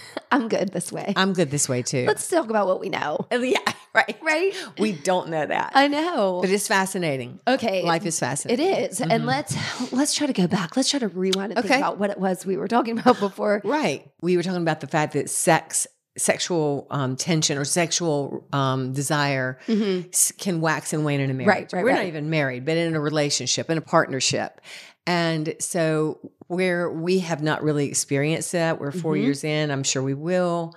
I'm 0.30 0.48
good 0.48 0.70
this 0.72 0.90
way. 0.92 1.12
I'm 1.16 1.32
good 1.32 1.50
this 1.50 1.68
way 1.68 1.82
too. 1.82 2.04
Let's 2.06 2.26
talk 2.28 2.48
about 2.50 2.66
what 2.66 2.80
we 2.80 2.88
know. 2.88 3.26
yeah, 3.32 3.58
right. 3.94 4.16
Right? 4.22 4.52
We 4.78 4.92
don't 4.92 5.28
know 5.28 5.44
that, 5.46 5.72
I 5.74 5.88
know. 5.88 6.40
but 6.40 6.50
it's 6.50 6.68
fascinating. 6.68 7.40
okay. 7.46 7.82
Life 7.82 8.06
is 8.06 8.18
fascinating. 8.18 8.66
It 8.66 8.90
is. 8.92 9.00
And 9.00 9.10
Mhm. 9.10 9.26
let's 9.26 9.92
let's 9.92 10.14
try 10.14 10.26
to 10.26 10.32
go 10.32 10.46
back. 10.46 10.76
Let's 10.76 10.90
try 10.90 11.00
to 11.00 11.08
rewind 11.08 11.52
and 11.52 11.58
Okay. 11.58 11.68
think 11.68 11.80
about 11.80 11.98
what 11.98 12.10
it 12.10 12.18
was 12.18 12.44
we 12.46 12.56
were 12.56 12.68
talking 12.68 12.98
about 12.98 13.20
before. 13.20 13.60
Right. 13.64 14.10
We 14.20 14.36
were 14.36 14.42
talking 14.42 14.62
about 14.62 14.80
the 14.80 14.86
fact 14.86 15.12
that 15.14 15.28
sex, 15.30 15.86
sexual 16.18 16.86
um, 16.90 17.16
tension 17.16 17.56
or 17.58 17.64
sexual 17.64 18.46
um, 18.52 18.92
desire 18.92 19.58
Mhm. 19.66 20.38
can 20.38 20.60
wax 20.60 20.92
and 20.92 21.04
wane 21.04 21.20
in 21.20 21.30
a 21.30 21.34
marriage. 21.34 21.48
Right, 21.48 21.72
right, 21.72 21.84
We're 21.84 21.94
not 21.94 22.04
even 22.06 22.28
married, 22.30 22.64
but 22.66 22.76
in 22.76 22.94
a 22.94 23.00
relationship, 23.00 23.70
in 23.70 23.78
a 23.78 23.82
partnership. 23.82 24.60
And 25.06 25.54
so, 25.58 26.18
where 26.46 26.90
we 26.90 27.20
have 27.20 27.42
not 27.42 27.62
really 27.62 27.86
experienced 27.88 28.52
that, 28.52 28.80
we're 28.80 28.92
4 28.92 29.14
Mhm. 29.16 29.22
years 29.22 29.44
in, 29.44 29.70
I'm 29.70 29.82
sure 29.82 30.02
we 30.02 30.14
will. 30.14 30.74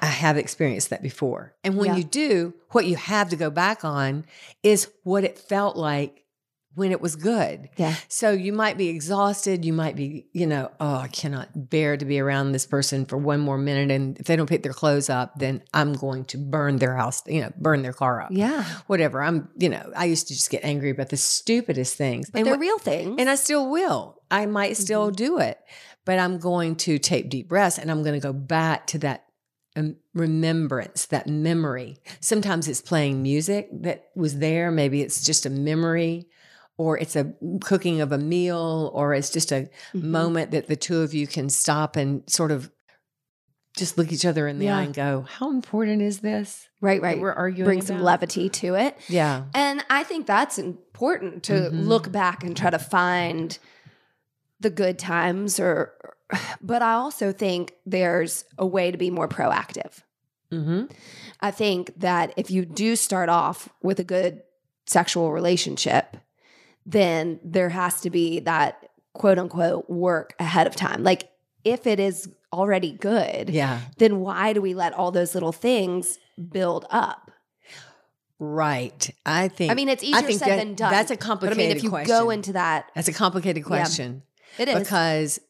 I 0.00 0.06
have 0.06 0.36
experienced 0.38 0.90
that 0.90 1.02
before. 1.02 1.52
And 1.62 1.76
when 1.76 1.88
Yeah. 1.90 1.96
you 1.96 2.04
do, 2.04 2.54
what 2.70 2.86
you 2.86 2.96
have 2.96 3.28
to 3.30 3.36
go 3.36 3.50
back 3.50 3.84
on 3.84 4.24
is 4.62 4.88
what 5.04 5.24
it 5.24 5.38
felt 5.38 5.76
like 5.76 6.24
when 6.74 6.92
it 6.92 7.00
was 7.00 7.16
good. 7.16 7.68
Yeah. 7.76 7.94
So 8.08 8.30
you 8.30 8.52
might 8.52 8.78
be 8.78 8.88
exhausted. 8.88 9.64
You 9.64 9.72
might 9.72 9.96
be, 9.96 10.28
you 10.32 10.46
know, 10.46 10.70
oh, 10.78 10.94
I 10.96 11.08
cannot 11.08 11.68
bear 11.68 11.96
to 11.96 12.04
be 12.04 12.20
around 12.20 12.52
this 12.52 12.64
person 12.64 13.06
for 13.06 13.18
one 13.18 13.40
more 13.40 13.58
minute. 13.58 13.90
And 13.90 14.16
if 14.18 14.26
they 14.26 14.36
don't 14.36 14.48
pick 14.48 14.62
their 14.62 14.72
clothes 14.72 15.10
up, 15.10 15.38
then 15.38 15.62
I'm 15.74 15.92
going 15.94 16.24
to 16.26 16.38
burn 16.38 16.76
their 16.76 16.94
house, 16.96 17.22
you 17.26 17.40
know, 17.40 17.52
burn 17.58 17.82
their 17.82 17.92
car 17.92 18.22
up. 18.22 18.30
Yeah. 18.32 18.62
Whatever. 18.86 19.20
I'm, 19.22 19.48
you 19.58 19.68
know, 19.68 19.90
I 19.96 20.04
used 20.04 20.28
to 20.28 20.34
just 20.34 20.48
get 20.50 20.64
angry 20.64 20.90
about 20.90 21.08
the 21.08 21.16
stupidest 21.16 21.96
things. 21.96 22.30
But 22.30 22.38
and 22.38 22.46
they're 22.46 22.58
real 22.58 22.78
things. 22.78 23.16
and 23.18 23.28
I 23.28 23.34
still 23.34 23.68
will. 23.68 24.20
I 24.30 24.46
might 24.46 24.76
still 24.76 25.06
Mm-hmm. 25.08 25.14
do 25.16 25.38
it, 25.40 25.58
but 26.04 26.18
I'm 26.20 26.38
going 26.38 26.76
to 26.76 26.98
take 26.98 27.30
deep 27.30 27.48
breaths 27.48 27.78
and 27.78 27.90
I'm 27.90 28.02
going 28.04 28.14
to 28.14 28.20
go 28.24 28.32
back 28.32 28.86
to 28.88 28.98
that 28.98 29.24
um, 29.76 29.96
remembrance, 30.14 31.06
that 31.06 31.26
memory. 31.26 31.96
Sometimes 32.20 32.68
it's 32.68 32.80
playing 32.80 33.22
music 33.22 33.68
that 33.82 34.04
was 34.14 34.38
there. 34.38 34.70
Maybe 34.70 35.02
it's 35.02 35.24
just 35.24 35.46
a 35.46 35.50
memory, 35.50 36.28
or 36.80 36.96
it's 36.96 37.14
a 37.14 37.34
cooking 37.60 38.00
of 38.00 38.10
a 38.10 38.16
meal, 38.16 38.90
or 38.94 39.12
it's 39.12 39.28
just 39.28 39.52
a 39.52 39.68
Mhm. 39.92 40.02
moment 40.04 40.50
that 40.52 40.66
the 40.66 40.76
two 40.76 41.02
of 41.02 41.12
you 41.12 41.26
can 41.26 41.50
stop 41.50 41.94
and 41.94 42.22
sort 42.26 42.50
of 42.50 42.70
just 43.76 43.98
look 43.98 44.10
each 44.10 44.24
other 44.24 44.48
in 44.48 44.58
the 44.58 44.64
Yeah. 44.64 44.78
eye 44.78 44.82
and 44.84 44.94
go, 44.94 45.26
"How 45.28 45.50
important 45.50 46.00
is 46.00 46.20
this?" 46.20 46.68
right, 46.80 47.02
right. 47.02 47.20
We're 47.20 47.34
arguing. 47.34 47.66
Bring 47.66 47.82
some 47.82 48.00
levity 48.02 48.48
to 48.48 48.76
it. 48.76 48.96
Yeah. 49.08 49.44
And 49.54 49.84
I 49.90 50.04
think 50.04 50.26
that's 50.26 50.58
important 50.58 51.42
to 51.44 51.52
Mhm. 51.52 51.84
look 51.86 52.10
back 52.10 52.42
and 52.42 52.56
try 52.56 52.70
to 52.70 52.78
find 52.78 53.58
the 54.58 54.70
good 54.70 54.98
times 54.98 55.60
or 55.60 55.92
but 56.62 56.80
I 56.80 56.92
also 56.94 57.30
think 57.32 57.74
there's 57.84 58.44
a 58.56 58.64
way 58.66 58.90
to 58.90 58.96
be 58.96 59.10
more 59.10 59.28
proactive. 59.28 59.98
Mm-hmm. 60.50 60.84
I 61.40 61.50
think 61.50 61.92
that 61.98 62.32
if 62.38 62.50
you 62.50 62.64
do 62.64 62.96
start 62.96 63.28
off 63.28 63.68
with 63.82 63.98
a 64.00 64.04
good 64.04 64.42
sexual 64.86 65.32
relationship, 65.32 66.16
then 66.90 67.38
there 67.44 67.68
has 67.68 68.00
to 68.02 68.10
be 68.10 68.40
that 68.40 68.88
quote 69.14 69.38
unquote 69.38 69.88
work 69.88 70.34
ahead 70.38 70.66
of 70.66 70.74
time. 70.76 71.02
Like 71.02 71.30
if 71.64 71.86
it 71.86 72.00
is 72.00 72.28
already 72.52 72.92
good, 72.92 73.50
Yeah. 73.50 73.80
then 73.98 74.20
why 74.20 74.52
do 74.52 74.60
we 74.60 74.74
let 74.74 74.92
all 74.92 75.10
those 75.10 75.34
little 75.34 75.52
things 75.52 76.18
build 76.50 76.86
up? 76.90 77.30
Right. 78.38 79.10
I 79.26 79.48
think. 79.48 79.70
I 79.70 79.74
mean, 79.74 79.88
it's 79.88 80.02
easier 80.02 80.32
said 80.32 80.48
that- 80.48 80.56
than 80.56 80.74
done. 80.74 80.90
That's 80.90 81.10
a 81.10 81.16
But 81.16 81.52
I 81.52 81.54
mean, 81.54 81.70
if 81.76 81.82
you 81.82 81.90
question. 81.90 82.08
go 82.08 82.30
into 82.30 82.54
that, 82.54 82.90
That's 82.94 83.08
a 83.08 83.12
complicated 83.12 83.64
question 83.64 84.22
it 84.58 84.68
is. 84.68 84.78
because 84.78 85.40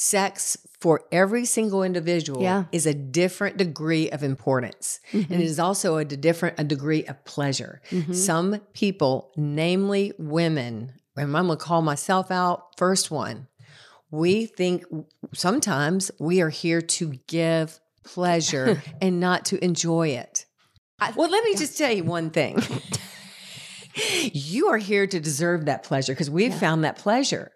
sex 0.00 0.56
for 0.80 1.02
every 1.10 1.44
single 1.44 1.82
individual 1.82 2.40
Yeah. 2.40 2.64
is 2.70 2.86
a 2.86 2.94
different 2.94 3.56
degree 3.56 4.08
of 4.10 4.22
importance. 4.22 5.00
Mm-hmm. 5.12 5.32
And 5.32 5.42
it 5.42 5.46
is 5.46 5.58
also 5.58 5.96
a 5.96 6.04
different 6.04 6.54
a 6.58 6.62
degree 6.64 7.04
of 7.04 7.24
pleasure. 7.24 7.80
Mhm. 7.90 8.14
Some 8.14 8.60
people, 8.74 9.32
namely 9.36 10.12
women, 10.16 10.92
and 11.16 11.36
I'm 11.36 11.46
going 11.46 11.58
to 11.58 11.64
call 11.64 11.82
myself 11.82 12.30
out, 12.30 12.76
first 12.78 13.10
one, 13.10 13.48
we 14.12 14.46
think 14.46 14.84
sometimes 15.34 16.12
we 16.20 16.40
are 16.42 16.48
here 16.48 16.80
to 16.80 17.14
give 17.26 17.80
pleasure 18.04 18.80
and 19.02 19.18
not 19.18 19.44
to 19.46 19.62
enjoy 19.64 20.08
it. 20.10 20.44
I- 21.00 21.10
well, 21.16 21.28
let 21.28 21.42
me 21.42 21.56
just 21.56 21.76
tell 21.76 21.90
you 21.92 22.04
one 22.04 22.30
thing. 22.30 22.62
you 24.32 24.68
are 24.68 24.78
here 24.78 25.06
to 25.08 25.18
deserve 25.18 25.64
that 25.64 25.82
pleasure 25.82 26.12
because 26.12 26.30
we've 26.30 26.52
Yeah. 26.52 26.58
found 26.60 26.84
that 26.84 26.98
pleasure. 26.98 27.50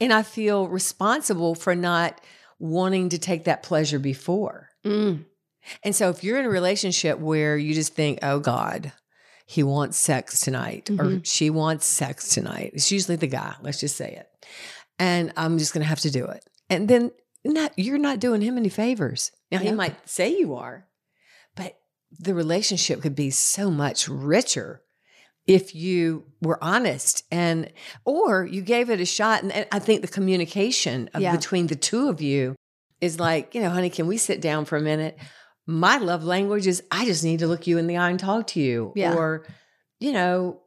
And 0.00 0.12
I 0.12 0.22
feel 0.22 0.68
responsible 0.68 1.54
for 1.54 1.74
not 1.74 2.20
wanting 2.58 3.08
to 3.10 3.18
take 3.18 3.44
that 3.44 3.62
pleasure 3.62 3.98
before. 3.98 4.68
Mm. 4.84 5.24
And 5.82 5.94
so 5.94 6.08
if 6.10 6.24
you're 6.24 6.38
in 6.38 6.44
a 6.46 6.50
relationship 6.50 7.18
where 7.18 7.56
you 7.56 7.74
just 7.74 7.94
think, 7.94 8.20
oh 8.22 8.38
God, 8.40 8.92
he 9.46 9.62
wants 9.62 9.96
sex 9.98 10.40
tonight 10.40 10.90
or 10.90 11.04
Mhm. 11.04 11.26
she 11.26 11.50
wants 11.50 11.86
sex 11.86 12.28
tonight, 12.34 12.70
it's 12.74 12.92
usually 12.92 13.16
the 13.16 13.26
guy, 13.26 13.54
let's 13.62 13.80
just 13.80 13.96
say 13.96 14.12
it. 14.12 14.28
And 14.98 15.32
I'm 15.36 15.58
just 15.58 15.72
going 15.72 15.82
to 15.82 15.88
have 15.88 16.00
to 16.00 16.10
do 16.10 16.26
it. 16.26 16.44
And 16.68 16.88
then 16.88 17.10
not, 17.44 17.72
you're 17.76 17.98
not 17.98 18.20
doing 18.20 18.40
him 18.42 18.56
any 18.56 18.68
favors. 18.68 19.30
Now, 19.50 19.58
he 19.58 19.72
might 19.72 20.08
say 20.08 20.36
you 20.36 20.54
are, 20.56 20.86
but 21.54 21.78
the 22.18 22.34
relationship 22.34 23.00
could 23.00 23.14
be 23.14 23.30
so 23.30 23.70
much 23.70 24.08
richer 24.08 24.82
if 25.48 25.74
you 25.74 26.24
were 26.42 26.62
honest 26.62 27.24
and 27.32 27.72
or 28.04 28.44
you 28.44 28.60
gave 28.62 28.90
it 28.90 29.00
a 29.00 29.04
shot 29.06 29.42
and, 29.42 29.50
and 29.50 29.66
i 29.72 29.78
think 29.80 30.02
the 30.02 30.08
communication 30.08 31.08
of, 31.14 31.20
Yeah. 31.22 31.34
between 31.34 31.66
the 31.66 31.74
two 31.74 32.08
of 32.08 32.20
you 32.20 32.54
is 33.00 33.18
like 33.18 33.54
you 33.54 33.60
know 33.62 33.70
honey 33.70 33.90
can 33.90 34.06
we 34.06 34.18
sit 34.18 34.40
down 34.40 34.64
for 34.66 34.76
a 34.76 34.80
minute 34.80 35.18
my 35.66 35.96
love 35.98 36.22
language 36.22 36.66
is 36.66 36.82
i 36.92 37.04
just 37.06 37.24
need 37.24 37.40
to 37.40 37.46
look 37.48 37.66
you 37.66 37.78
in 37.78 37.86
the 37.88 37.96
eye 37.96 38.10
and 38.10 38.20
talk 38.20 38.46
to 38.48 38.60
you 38.60 38.92
Yeah. 38.94 39.14
or 39.14 39.46
you 39.98 40.12
know 40.12 40.60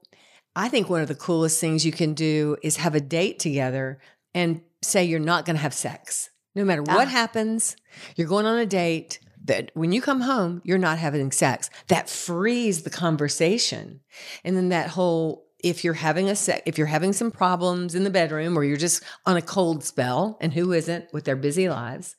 i 0.56 0.67
think 0.67 0.89
one 0.89 1.02
of 1.02 1.08
the 1.08 1.15
coolest 1.15 1.62
things 1.62 1.86
you 1.86 1.91
can 1.91 2.13
do 2.13 2.58
is 2.63 2.78
have 2.78 2.96
a 2.96 3.02
date 3.02 3.39
together 3.39 4.00
and 4.34 4.62
say 4.82 5.04
you're 5.06 5.20
not 5.20 5.46
going 5.46 5.56
to 5.56 5.62
have 5.62 5.74
sex 5.74 6.30
no 6.56 6.65
matter 6.65 6.82
what 6.82 7.08
Ah. 7.08 7.12
happens 7.22 7.76
you're 8.15 8.28
going 8.28 8.46
on 8.48 8.58
a 8.58 8.65
date 8.65 9.20
that 9.45 9.71
when 9.73 9.91
you 9.91 10.01
come 10.01 10.21
home, 10.21 10.62
you're 10.63 10.77
not 10.77 10.99
having 10.99 11.32
sex. 11.32 11.69
That 11.88 12.10
frees 12.10 12.84
the 12.84 12.89
conversation. 12.89 14.01
And 14.43 14.56
then 14.56 14.69
that 14.69 14.89
whole 14.89 15.45
if 15.63 15.84
you're 15.84 15.93
having 15.93 16.30
a 16.30 16.36
sec, 16.36 16.63
if 16.65 16.77
you're 16.77 16.88
having 16.88 17.13
some 17.13 17.32
problems 17.32 17.95
in 17.95 18.04
the 18.04 18.10
bedroom 18.10 18.58
or 18.58 18.63
you're 18.63 18.77
just 18.77 19.04
on 19.25 19.38
a 19.38 19.41
cold 19.41 19.84
spell, 19.84 20.38
and 20.41 20.54
who 20.54 20.71
isn't 20.73 21.13
with 21.13 21.25
their 21.25 21.36
busy 21.36 21.69
lives, 21.69 22.15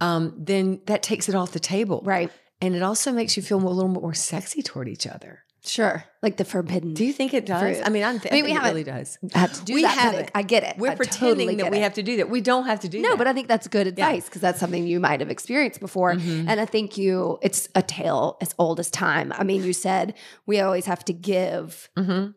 um, 0.00 0.34
then 0.36 0.80
that 0.86 1.02
takes 1.02 1.28
it 1.28 1.34
off 1.34 1.52
the 1.52 1.60
table. 1.60 2.02
Right. 2.04 2.30
And 2.60 2.74
it 2.74 2.82
also 2.82 3.12
makes 3.12 3.36
you 3.36 3.42
feel 3.42 3.58
a 3.58 3.68
little 3.68 3.92
bit 3.92 4.02
more 4.02 4.14
sexy 4.14 4.62
toward 4.62 4.88
each 4.88 5.06
other. 5.06 5.45
Sure. 5.66 6.04
Like 6.22 6.36
the 6.36 6.44
forbidden. 6.44 6.94
Do 6.94 7.04
you 7.04 7.12
think 7.12 7.34
it 7.34 7.44
does? 7.46 7.60
Fruit. 7.60 7.82
I 7.86 7.90
mean, 7.90 8.04
I'm 8.04 8.18
th- 8.20 8.32
I 8.32 8.36
mean, 8.36 8.44
we 8.44 8.52
think 8.52 8.62
it 8.62 8.68
really 8.68 8.84
does. 8.84 9.18
have 9.34 9.52
to 9.52 9.64
do 9.64 9.74
We 9.74 9.82
that. 9.82 9.94
but 9.94 10.00
haven't. 10.02 10.30
I 10.34 10.42
get 10.42 10.62
it. 10.62 10.76
We're 10.78 10.92
I 10.92 10.94
pretending 10.94 11.46
totally 11.48 11.54
that 11.62 11.70
we 11.70 11.78
it. 11.78 11.82
have 11.82 11.94
to 11.94 12.02
do 12.02 12.16
that. 12.18 12.30
We 12.30 12.40
don't 12.40 12.66
have 12.66 12.80
to 12.80 12.88
do 12.88 12.98
that. 12.98 13.02
No, 13.02 13.10
that. 13.10 13.18
but 13.18 13.26
I 13.26 13.32
think 13.32 13.48
that's 13.48 13.66
good 13.68 13.86
advice 13.86 14.24
because 14.26 14.40
that's 14.40 14.60
something 14.60 14.86
you 14.86 15.00
might 15.00 15.20
have 15.20 15.30
experienced 15.30 15.80
before. 15.80 16.14
Mhm. 16.14 16.46
And 16.48 16.60
I 16.60 16.64
think 16.66 16.96
you, 16.96 17.38
it's 17.42 17.68
a 17.74 17.82
tale 17.82 18.36
as 18.40 18.54
old 18.58 18.78
as 18.80 18.90
time. 18.90 19.32
I 19.36 19.44
mean, 19.44 19.62
you 19.64 19.72
said 19.72 20.14
we 20.46 20.60
always 20.60 20.86
have 20.86 21.04
to 21.06 21.12
give. 21.12 21.88
Mhm. 21.96 22.34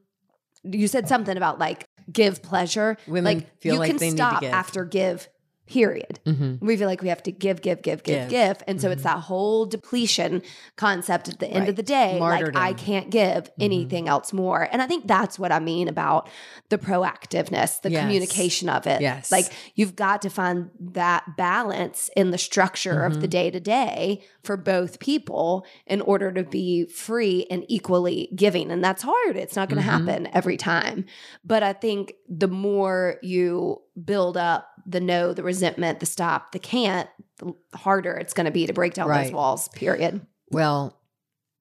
You 0.63 0.87
said 0.87 1.07
something 1.07 1.37
about 1.37 1.59
like 1.59 1.85
give 2.11 2.41
pleasure. 2.41 2.97
Women 3.07 3.23
like 3.37 3.59
feel 3.61 3.73
you 3.75 3.79
like 3.79 3.89
can 3.91 3.97
they 3.97 4.07
need 4.07 4.17
to 4.17 4.17
stop 4.17 4.43
after 4.43 4.83
give. 4.85 5.29
Period. 5.69 6.19
Mhm. 6.25 6.60
We 6.62 6.75
feel 6.77 6.88
like 6.88 7.03
we 7.03 7.10
have 7.10 7.21
to 7.23 7.32
give, 7.32 7.62
give, 7.62 7.84
give, 7.84 8.01
give, 8.01 8.21
Give. 8.21 8.29
give, 8.29 8.63
and 8.67 8.82
so 8.82 8.89
it's 8.89 9.03
that 9.03 9.19
whole 9.19 9.67
depletion 9.67 10.41
concept 10.77 11.29
at 11.29 11.38
the 11.38 11.45
end 11.47 11.60
Right. 11.62 11.69
of 11.69 11.75
the 11.75 11.84
day. 11.84 12.17
Martyrdom. 12.17 12.55
Like 12.55 12.63
I 12.63 12.73
can't 12.73 13.12
give 13.12 13.43
Mm-hmm. 13.43 13.62
anything 13.62 14.08
else 14.10 14.34
more, 14.34 14.67
and 14.71 14.82
I 14.82 14.88
think 14.88 15.05
that's 15.08 15.38
what 15.38 15.51
I 15.51 15.60
mean 15.60 15.88
about 15.88 16.27
the 16.69 16.79
proactiveness, 16.79 17.82
the 17.82 17.91
Yes. 17.91 18.01
communication 18.01 18.67
of 18.67 18.88
it. 18.88 19.01
Yes. 19.01 19.32
like 19.32 19.45
you've 19.75 19.95
got 19.95 20.21
to 20.23 20.29
find 20.29 20.69
that 20.79 21.38
balance 21.38 22.10
in 22.15 22.32
the 22.32 22.38
structure 22.39 23.03
of 23.05 23.21
the 23.21 23.27
day 23.27 23.51
to 23.51 23.60
day 23.60 24.21
for 24.43 24.58
both 24.58 24.99
people 24.99 25.65
in 25.86 26.01
order 26.01 26.32
to 26.32 26.43
be 26.43 26.86
free 26.86 27.45
and 27.51 27.63
equally 27.67 28.29
giving, 28.36 28.71
and 28.71 28.84
that's 28.84 29.03
hard. 29.03 29.36
It's 29.36 29.55
not 29.55 29.69
going 29.69 29.82
to 29.82 29.88
Mhm. 29.88 29.91
happen 30.08 30.27
every 30.34 30.58
time, 30.58 31.05
but 31.45 31.62
I 31.62 31.73
think 31.73 32.13
the 32.27 32.47
more 32.47 33.17
you 33.21 33.82
build 34.03 34.38
up 34.38 34.67
the 34.89 34.99
no, 34.99 35.34
the 35.34 35.43
resentment, 35.43 35.99
the 35.99 36.06
stop, 36.06 36.52
the 36.52 36.60
can't, 36.60 37.10
the 37.38 37.54
harder 37.75 38.13
it's 38.13 38.34
going 38.34 38.45
to 38.45 38.52
be 38.52 38.65
to 38.65 38.73
break 38.73 38.93
down 38.95 39.08
Right. 39.08 39.25
those 39.25 39.34
walls, 39.34 39.67
period. 39.69 40.21
Well, 40.52 40.97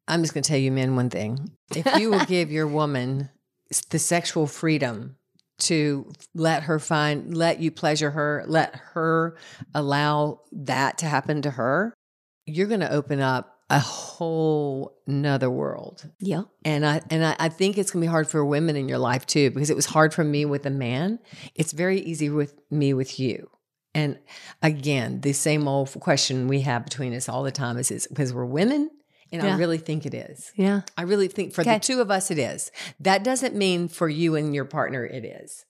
I'm 0.07 0.23
just 0.23 0.33
going 0.33 0.43
to 0.43 0.49
tell 0.49 0.59
you, 0.59 0.73
men, 0.73 0.97
one 0.97 1.11
thing. 1.11 1.51
If 1.75 1.99
you 1.99 2.11
will 2.11 2.25
give 2.27 2.51
your 2.51 2.67
woman 2.67 3.29
the 3.91 3.99
sexual 3.99 4.47
freedom 4.47 5.17
to 5.59 6.11
let 6.35 6.63
her 6.63 6.79
find, 6.79 7.37
let 7.37 7.61
you 7.61 7.71
pleasure 7.71 8.13
her, 8.13 8.45
let 8.47 8.75
her 8.95 9.37
allow 9.75 10.41
that 10.53 10.99
to 10.99 11.07
happen 11.07 11.43
to 11.43 11.51
her, 11.51 11.93
you're 12.47 12.69
going 12.69 12.81
to 12.81 12.91
open 12.91 13.21
up 13.21 13.58
a 13.71 13.79
whole 13.79 14.97
nother 15.07 15.51
world. 15.51 16.09
Yeah. 16.21 16.43
And 16.65 16.87
I 16.87 17.03
and 17.11 17.25
I, 17.25 17.37
I 17.39 17.49
think 17.49 17.77
it's 17.79 17.91
gonna 17.91 18.03
be 18.05 18.07
hard 18.11 18.29
for 18.29 18.45
women 18.45 18.77
in 18.77 18.89
your 18.89 18.99
life 18.99 19.27
too, 19.27 19.51
because 19.51 19.71
it 19.71 19.77
was 19.77 19.87
hard 19.87 20.15
for 20.15 20.25
me 20.25 20.45
with 20.45 20.65
a 20.67 20.71
man. 20.71 21.19
It's 21.55 21.73
very 21.73 22.01
easy 22.01 22.31
with 22.31 22.55
me 22.71 22.95
with 22.95 23.21
you. 23.21 23.51
And 23.95 24.19
again, 24.63 25.21
the 25.23 25.33
same 25.33 25.67
old 25.69 25.93
question 26.01 26.49
we 26.49 26.61
have 26.63 26.85
between 26.85 27.13
us 27.15 27.29
all 27.29 27.43
the 27.43 27.51
time 27.51 27.79
is 27.79 27.91
is 27.91 28.07
because 28.07 28.33
we're 28.33 28.45
women, 28.47 28.91
and 29.33 29.43
I 29.43 29.57
really 29.57 29.79
think 29.79 30.07
it 30.07 30.15
is. 30.15 30.53
Yeah. 30.57 30.83
I 30.97 31.03
really 31.03 31.29
think 31.29 31.53
for 31.53 31.61
Okay. 31.63 31.75
the 31.75 31.81
two 31.81 32.01
of 32.01 32.11
us 32.11 32.31
it 32.31 32.39
is. 32.39 32.71
That 33.01 33.23
doesn't 33.25 33.55
mean 33.55 33.89
for 33.89 34.09
you 34.09 34.35
and 34.37 34.55
your 34.55 34.65
partner 34.65 35.05
it 35.05 35.25
is. 35.25 35.65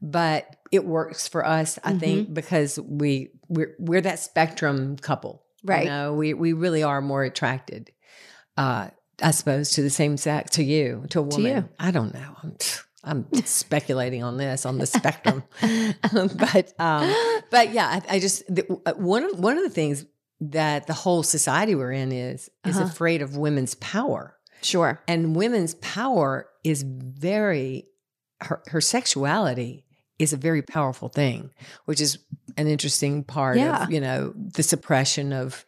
But 0.00 0.56
it 0.70 0.84
works 0.84 1.26
for 1.28 1.44
us, 1.46 1.78
I 1.82 1.90
Mm-hmm. 1.90 1.98
think, 1.98 2.34
because 2.34 2.78
we 2.78 3.30
we're 3.48 3.74
we're 3.78 4.00
that 4.02 4.18
spectrum 4.18 4.96
couple. 4.96 5.42
Right. 5.64 5.84
You 5.84 5.90
know, 5.90 6.14
we 6.14 6.34
we 6.34 6.52
really 6.52 6.82
are 6.82 7.00
more 7.00 7.24
attracted, 7.24 7.90
uh, 8.56 8.88
I 9.22 9.30
suppose, 9.32 9.70
to 9.72 9.82
the 9.82 9.90
same 9.90 10.16
sex, 10.16 10.52
to 10.52 10.62
you, 10.62 11.04
to 11.10 11.18
a 11.20 11.22
woman. 11.22 11.44
you. 11.56 11.68
I 11.78 11.90
don't 11.90 12.14
know. 12.14 12.34
I'm, 12.42 12.56
I'm 13.04 13.26
speculating 13.44 14.22
on 14.22 14.36
this 14.36 14.66
on 14.66 14.78
the 14.78 14.86
spectrum, 14.86 15.42
but 16.12 16.72
um, 16.78 17.12
but 17.50 17.72
yeah, 17.72 17.86
I, 18.08 18.16
I 18.16 18.18
just 18.20 18.42
the, 18.54 18.64
uh, 18.86 18.92
one 18.94 19.24
of 19.24 19.38
one 19.38 19.56
of 19.56 19.64
the 19.64 19.70
things 19.70 20.04
that 20.40 20.86
the 20.86 20.92
whole 20.94 21.22
society 21.22 21.74
we're 21.74 21.92
in 21.92 22.12
is 22.12 22.50
is 22.66 22.76
Uh-huh. 22.76 22.84
afraid 22.86 23.22
of 23.22 23.36
women's 23.36 23.74
power, 23.76 24.36
Sure. 24.62 25.02
and 25.08 25.34
women's 25.34 25.74
power 25.76 26.48
is 26.64 26.82
very 26.86 27.86
her, 28.40 28.62
her 28.68 28.80
sexuality 28.80 29.84
is 30.18 30.32
a 30.32 30.36
very 30.36 30.62
powerful 30.62 31.08
thing, 31.08 31.50
which 31.86 32.00
is 32.00 32.18
an 32.56 32.66
interesting 32.66 33.24
part 33.24 33.56
Yeah. 33.58 33.84
of, 33.84 33.90
you 33.90 34.00
know, 34.00 34.32
the 34.36 34.62
suppression 34.62 35.32
of 35.32 35.64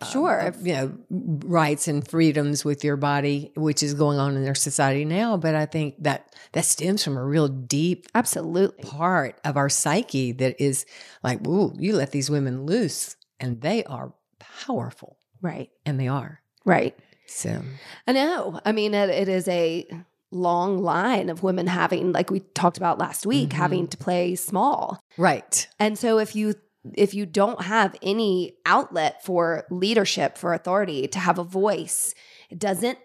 um, 0.00 0.08
Sure. 0.08 0.38
of, 0.40 0.66
you 0.66 0.74
know, 0.74 0.92
rights 1.10 1.88
and 1.88 2.06
freedoms 2.06 2.66
with 2.66 2.84
your 2.84 2.96
body, 2.98 3.50
which 3.56 3.82
is 3.82 3.94
going 3.94 4.18
on 4.18 4.36
in 4.36 4.44
their 4.44 4.54
society 4.54 5.06
now. 5.06 5.38
But 5.38 5.54
I 5.54 5.64
think 5.64 5.94
that 6.02 6.34
that 6.52 6.66
stems 6.66 7.02
from 7.02 7.16
a 7.16 7.24
real 7.24 7.48
deep 7.48 8.06
Absolutely. 8.14 8.84
part 8.84 9.40
of 9.42 9.56
our 9.56 9.70
psyche 9.70 10.32
that 10.32 10.60
is 10.60 10.84
like, 11.22 11.46
ooh, 11.46 11.74
you 11.78 11.96
let 11.96 12.10
these 12.10 12.28
women 12.28 12.66
loose 12.66 13.16
and 13.40 13.62
they 13.62 13.84
are 13.84 14.12
powerful. 14.38 15.16
Right. 15.40 15.70
And 15.86 15.98
they 15.98 16.08
are. 16.08 16.40
Right. 16.66 16.94
So 17.26 17.62
I 18.06 18.12
know. 18.12 18.60
I 18.66 18.72
mean, 18.72 18.92
it, 18.92 19.08
it 19.08 19.28
is 19.30 19.48
a 19.48 19.86
long 20.32 20.82
line 20.82 21.28
of 21.28 21.42
women 21.42 21.66
having, 21.66 22.12
like 22.12 22.30
we 22.30 22.40
talked 22.40 22.76
about 22.76 22.98
last 22.98 23.24
week, 23.26 23.50
Mhm. 23.50 23.54
having 23.54 23.88
to 23.88 23.96
play 23.96 24.34
small. 24.34 24.98
Right. 25.16 25.68
And 25.78 25.98
so 25.98 26.18
if 26.18 26.34
you 26.36 26.54
if 26.94 27.14
you 27.14 27.26
don't 27.26 27.62
have 27.62 27.96
any 28.00 28.54
outlet 28.64 29.24
for 29.24 29.66
leadership, 29.72 30.38
for 30.38 30.54
authority, 30.54 31.08
to 31.08 31.18
have 31.18 31.36
a 31.36 31.42
voice, 31.42 32.14
it 32.48 32.60
doesn't 32.60 32.96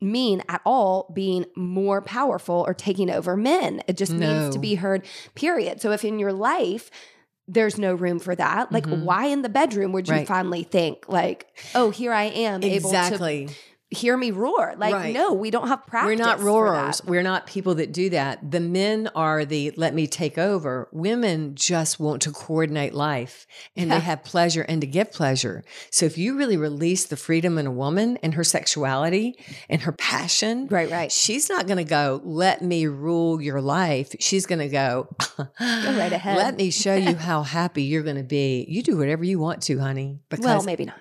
mean 0.00 0.40
at 0.48 0.60
all 0.64 1.10
being 1.12 1.44
more 1.56 2.00
powerful 2.00 2.64
or 2.64 2.72
taking 2.72 3.10
over 3.10 3.36
men. 3.36 3.82
It 3.88 3.96
just 3.96 4.12
means 4.12 4.50
to 4.50 4.60
be 4.60 4.76
heard, 4.76 5.04
period. 5.34 5.80
So 5.80 5.90
if 5.90 6.04
in 6.04 6.20
your 6.20 6.32
life 6.32 6.92
there's 7.48 7.76
no 7.76 7.92
room 7.94 8.20
for 8.20 8.36
that, 8.36 8.70
like 8.70 8.86
Mhm. 8.86 9.02
why 9.02 9.26
in 9.26 9.42
the 9.42 9.48
bedroom 9.48 9.90
would 9.92 10.06
you 10.08 10.14
Right. 10.14 10.28
finally 10.28 10.62
think 10.62 11.08
like, 11.08 11.48
oh, 11.74 11.90
here 11.90 12.12
I 12.12 12.24
am 12.26 12.62
able 12.62 12.90
to 12.90 12.96
Exactly. 12.96 13.48
Hear 13.90 14.16
me 14.16 14.30
roar? 14.32 14.74
Like, 14.76 14.92
Right. 14.94 15.14
no, 15.14 15.32
we 15.34 15.50
don't 15.52 15.68
have 15.68 15.86
practice. 15.86 16.06
We're 16.08 16.16
not 16.24 16.40
roarers. 16.40 17.00
We're 17.04 17.22
not 17.22 17.46
people 17.46 17.76
that 17.76 17.92
do 17.92 18.10
that. 18.10 18.50
The 18.50 18.58
men 18.58 19.08
are 19.14 19.44
the 19.44 19.72
let 19.76 19.94
me 19.94 20.06
take 20.08 20.36
over. 20.36 20.88
Women 20.90 21.54
just 21.54 22.00
want 22.00 22.22
to 22.22 22.32
coordinate 22.32 22.92
life 22.94 23.46
and 23.76 23.88
Yeah. 23.88 23.98
they 23.98 24.04
have 24.04 24.24
pleasure 24.24 24.62
and 24.62 24.80
to 24.80 24.86
give 24.88 25.12
pleasure. 25.12 25.62
So 25.90 26.06
if 26.06 26.18
you 26.18 26.36
really 26.36 26.56
release 26.56 27.04
the 27.04 27.16
freedom 27.16 27.56
in 27.56 27.66
a 27.66 27.70
woman 27.70 28.16
and 28.22 28.34
her 28.34 28.42
sexuality 28.42 29.36
and 29.68 29.82
her 29.82 29.92
passion, 29.92 30.66
Right, 30.68 30.90
right. 30.90 31.12
she's 31.12 31.48
not 31.48 31.66
going 31.68 31.76
to 31.78 31.84
go, 31.84 32.20
let 32.24 32.62
me 32.62 32.86
rule 32.86 33.40
your 33.40 33.60
life. 33.60 34.14
She's 34.18 34.46
going 34.46 34.58
to 34.60 34.68
go, 34.68 35.08
go 35.36 35.46
right 35.58 36.12
ahead. 36.12 36.36
Let 36.36 36.56
me 36.56 36.70
show 36.70 36.96
you 36.96 37.14
how 37.28 37.42
happy 37.44 37.84
you're 37.84 38.02
going 38.02 38.16
to 38.16 38.22
be. 38.24 38.66
You 38.68 38.82
do 38.82 38.96
whatever 38.96 39.22
you 39.24 39.38
want 39.38 39.62
to, 39.64 39.78
honey. 39.78 40.18
Because, 40.30 40.44
Well, 40.44 40.62
maybe 40.64 40.84
not. 40.86 40.96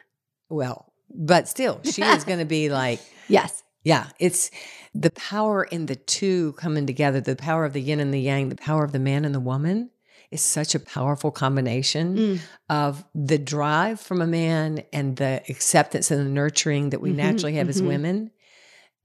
well, 0.49 0.92
but 1.09 1.47
still, 1.47 1.79
she 1.83 2.01
is 2.03 2.23
going 2.29 2.39
to 2.39 2.45
be 2.45 2.69
like, 2.69 2.99
Yes. 3.27 3.63
yeah, 3.83 4.07
it's 4.19 4.51
the 4.93 5.11
power 5.11 5.63
in 5.63 5.85
the 5.87 5.95
two 5.95 6.53
coming 6.53 6.85
together, 6.85 7.19
the 7.21 7.35
power 7.35 7.65
of 7.65 7.73
the 7.73 7.81
yin 7.81 7.99
and 7.99 8.13
the 8.13 8.19
yang, 8.19 8.49
the 8.49 8.55
power 8.55 8.83
of 8.83 8.91
the 8.91 8.99
man 8.99 9.25
and 9.25 9.33
the 9.33 9.39
woman 9.39 9.89
is 10.31 10.41
such 10.41 10.73
a 10.75 10.79
powerful 10.79 11.31
combination 11.31 12.17
Mm. 12.17 12.39
of 12.69 13.03
the 13.13 13.37
drive 13.37 13.99
from 13.99 14.21
a 14.21 14.27
man 14.27 14.83
and 14.91 15.15
the 15.17 15.43
acceptance 15.49 16.09
and 16.11 16.19
the 16.25 16.29
nurturing 16.29 16.89
that 16.89 17.01
we 17.01 17.11
Mhm, 17.11 17.15
naturally 17.17 17.53
have 17.55 17.69
as 17.69 17.81
mhm. 17.81 17.87
women. 17.87 18.31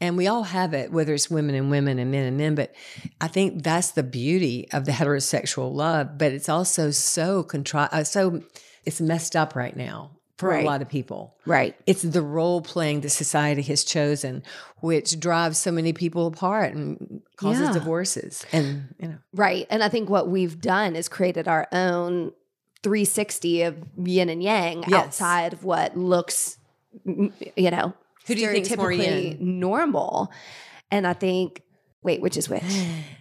And 0.00 0.16
we 0.16 0.26
all 0.28 0.44
have 0.44 0.74
it, 0.74 0.92
whether 0.92 1.12
it's 1.12 1.28
women 1.28 1.54
and 1.56 1.70
women 1.70 1.98
and 1.98 2.10
men 2.10 2.24
and 2.24 2.36
men. 2.38 2.54
But 2.54 2.72
I 3.20 3.26
think 3.28 3.62
that's 3.64 3.90
the 3.90 4.04
beauty 4.04 4.68
of 4.72 4.84
the 4.84 4.92
heterosexual 4.92 5.74
love. 5.74 6.16
But 6.16 6.32
it's 6.32 6.48
also 6.48 6.92
so 6.92 7.42
contri- 7.42 7.88
uh, 7.92 8.04
so 8.04 8.42
it's 8.84 9.00
messed 9.00 9.34
up 9.34 9.56
right 9.56 9.76
now 9.76 10.12
for 10.38 10.48
Right. 10.48 10.64
a 10.64 10.66
lot 10.66 10.80
of 10.82 10.88
people 10.88 11.34
Right. 11.46 11.74
it's 11.86 12.02
the 12.02 12.22
role 12.22 12.60
playing 12.62 13.00
that 13.02 13.10
society 13.10 13.62
has 13.62 13.84
chosen, 13.84 14.42
which 14.80 15.18
drives 15.20 15.58
so 15.58 15.70
many 15.70 15.92
people 15.92 16.26
apart 16.28 16.72
and 16.74 17.20
causes 17.36 17.68
Yeah. 17.68 17.72
divorces. 17.72 18.46
And 18.52 18.94
you 19.00 19.08
know, 19.08 19.18
Right. 19.34 19.66
And 19.68 19.82
I 19.82 19.88
think 19.90 20.08
what 20.08 20.28
we've 20.28 20.60
done 20.60 20.96
is 20.96 21.08
created 21.08 21.46
our 21.48 21.66
own 21.72 22.32
360 22.84 23.62
of 23.62 23.74
yin 23.96 24.28
and 24.28 24.42
yang 24.42 24.84
Yes. 24.88 24.94
outside 25.06 25.52
of 25.52 25.64
what 25.64 25.96
looks, 25.96 26.56
you 27.04 27.70
know, 27.70 27.92
Who 28.26 28.34
do 28.34 28.40
you 28.40 28.48
think's 28.52 28.76
more 28.76 28.90
stereotypically 28.92 29.38
yin? 29.38 29.58
normal. 29.60 30.30
And 30.90 31.06
I 31.06 31.12
think, 31.12 31.62
wait, 32.02 32.20
which 32.22 32.36
is 32.36 32.48
which? 32.48 32.62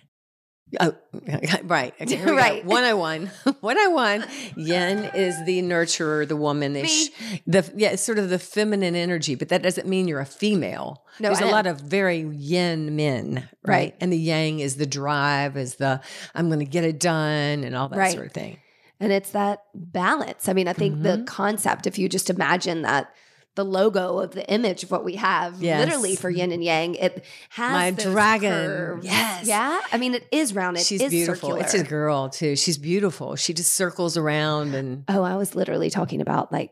oh, 0.79 0.93
right, 1.63 1.93
okay, 2.01 2.15
here 2.15 2.25
we 2.25 2.31
go. 2.31 2.35
Right. 2.35 2.65
101. 2.65 3.27
101. 3.61 4.25
Yin 4.55 5.09
is 5.13 5.35
the 5.45 5.61
nurturer, 5.61 6.27
the 6.27 6.35
womanish, 6.35 7.09
the 7.45 7.69
yeah, 7.75 7.89
it's 7.91 8.03
sort 8.03 8.19
of 8.19 8.29
the 8.29 8.39
feminine 8.39 8.95
energy, 8.95 9.35
but 9.35 9.49
that 9.49 9.63
doesn't 9.63 9.87
mean 9.87 10.07
you're 10.07 10.19
a 10.19 10.25
female. 10.25 11.03
No, 11.19 11.29
There's 11.29 11.39
I 11.41 11.43
a 11.43 11.45
know. 11.47 11.51
lot 11.51 11.67
of 11.67 11.79
very 11.81 12.19
yin 12.19 12.95
men, 12.95 13.47
right? 13.63 13.75
Right. 13.77 13.95
And 14.01 14.11
the 14.11 14.17
yang 14.17 14.59
is 14.59 14.75
the 14.75 14.85
drive, 14.85 15.57
is 15.57 15.75
the 15.75 16.01
I'm 16.35 16.47
going 16.47 16.59
to 16.59 16.65
get 16.65 16.83
it 16.83 16.99
done, 16.99 17.63
and 17.63 17.75
all 17.75 17.89
that 17.89 17.97
Right. 17.97 18.13
sort 18.13 18.27
of 18.27 18.33
thing. 18.33 18.59
And 18.99 19.11
it's 19.11 19.31
that 19.31 19.63
balance. 19.75 20.49
I 20.49 20.53
mean, 20.53 20.67
I 20.67 20.73
think 20.73 21.03
the 21.03 21.17
Mhm. 21.19 21.27
concept, 21.27 21.85
if 21.87 21.99
you 21.99 22.09
just 22.09 22.29
imagine 22.31 22.81
that 22.81 23.11
the 23.57 23.65
logo 23.65 24.19
of 24.19 24.31
the 24.31 24.49
image 24.49 24.83
of 24.83 24.91
what 24.91 25.03
we 25.03 25.15
have, 25.15 25.61
Yes. 25.61 25.79
literally 25.85 26.15
for 26.15 26.29
yin 26.29 26.53
and 26.53 26.63
yang, 26.63 26.95
it 26.95 27.25
has 27.49 27.71
My 27.73 27.91
dragon. 27.91 28.51
curves. 28.51 29.05
Yes. 29.05 29.45
Yeah. 29.47 29.81
I 29.91 29.97
mean, 29.97 30.13
it 30.15 30.25
is 30.31 30.55
round. 30.55 30.77
It 30.77 30.85
She's 30.85 31.01
is 31.01 31.11
beautiful. 31.11 31.55
It's 31.55 31.73
a 31.73 31.83
girl 31.83 32.29
too. 32.29 32.55
She's 32.55 32.77
beautiful. 32.77 33.35
She 33.35 33.53
just 33.53 33.73
circles 33.73 34.15
around 34.15 34.73
and 34.75 35.03
Oh, 35.09 35.23
I 35.23 35.35
was 35.35 35.55
literally 35.55 35.89
talking 35.89 36.21
about 36.21 36.53
like 36.53 36.71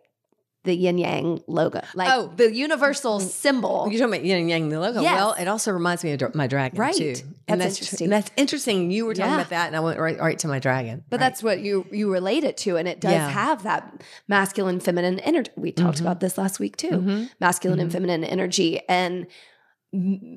the 0.65 0.75
yin 0.75 0.97
yang 0.97 1.41
logo, 1.47 1.81
like 1.93 2.09
Oh. 2.11 2.31
the 2.35 2.53
universal 2.53 3.19
symbol. 3.19 3.87
you're 3.89 3.99
talking 3.99 4.13
about 4.15 4.25
yin 4.25 4.39
and 4.39 4.49
yang 4.49 4.69
the 4.69 4.79
logo. 4.79 5.01
Yes. 5.01 5.15
Well, 5.15 5.33
it 5.39 5.47
also 5.47 5.71
reminds 5.71 6.03
me 6.03 6.11
of 6.11 6.35
my 6.35 6.47
dragon 6.47 6.77
Right. 6.77 6.93
too. 6.93 7.15
And 7.47 7.61
That's 7.61 7.75
that's 7.75 7.79
interesting. 7.79 8.05
And 8.05 8.13
that's 8.13 8.31
interesting. 8.35 8.91
You 8.91 9.05
were 9.05 9.13
talking 9.13 9.31
Yeah. 9.31 9.37
about 9.37 9.49
that, 9.51 9.67
and 9.67 9.75
I 9.75 9.79
went 9.79 9.99
right, 9.99 10.19
right 10.19 10.39
to 10.39 10.47
my 10.47 10.59
dragon. 10.59 11.03
But 11.09 11.19
Right. 11.19 11.25
that's 11.27 11.41
what 11.43 11.59
you 11.61 11.85
you 11.91 12.11
relate 12.11 12.43
it 12.43 12.57
to, 12.57 12.75
and 12.77 12.87
it 12.87 12.99
does 12.99 13.11
Yeah. 13.13 13.29
have 13.29 13.63
that 13.63 14.03
masculine, 14.27 14.79
feminine 14.79 15.19
energy. 15.19 15.51
We 15.55 15.71
talked 15.71 15.99
Mhm. 15.99 16.01
about 16.01 16.19
this 16.19 16.37
last 16.37 16.59
week 16.59 16.75
too, 16.75 16.89
Mhm. 16.89 17.29
masculine 17.39 17.79
and 17.79 17.89
Mhm. 17.89 17.93
feminine 17.93 18.23
energy, 18.23 18.81
and 18.89 19.27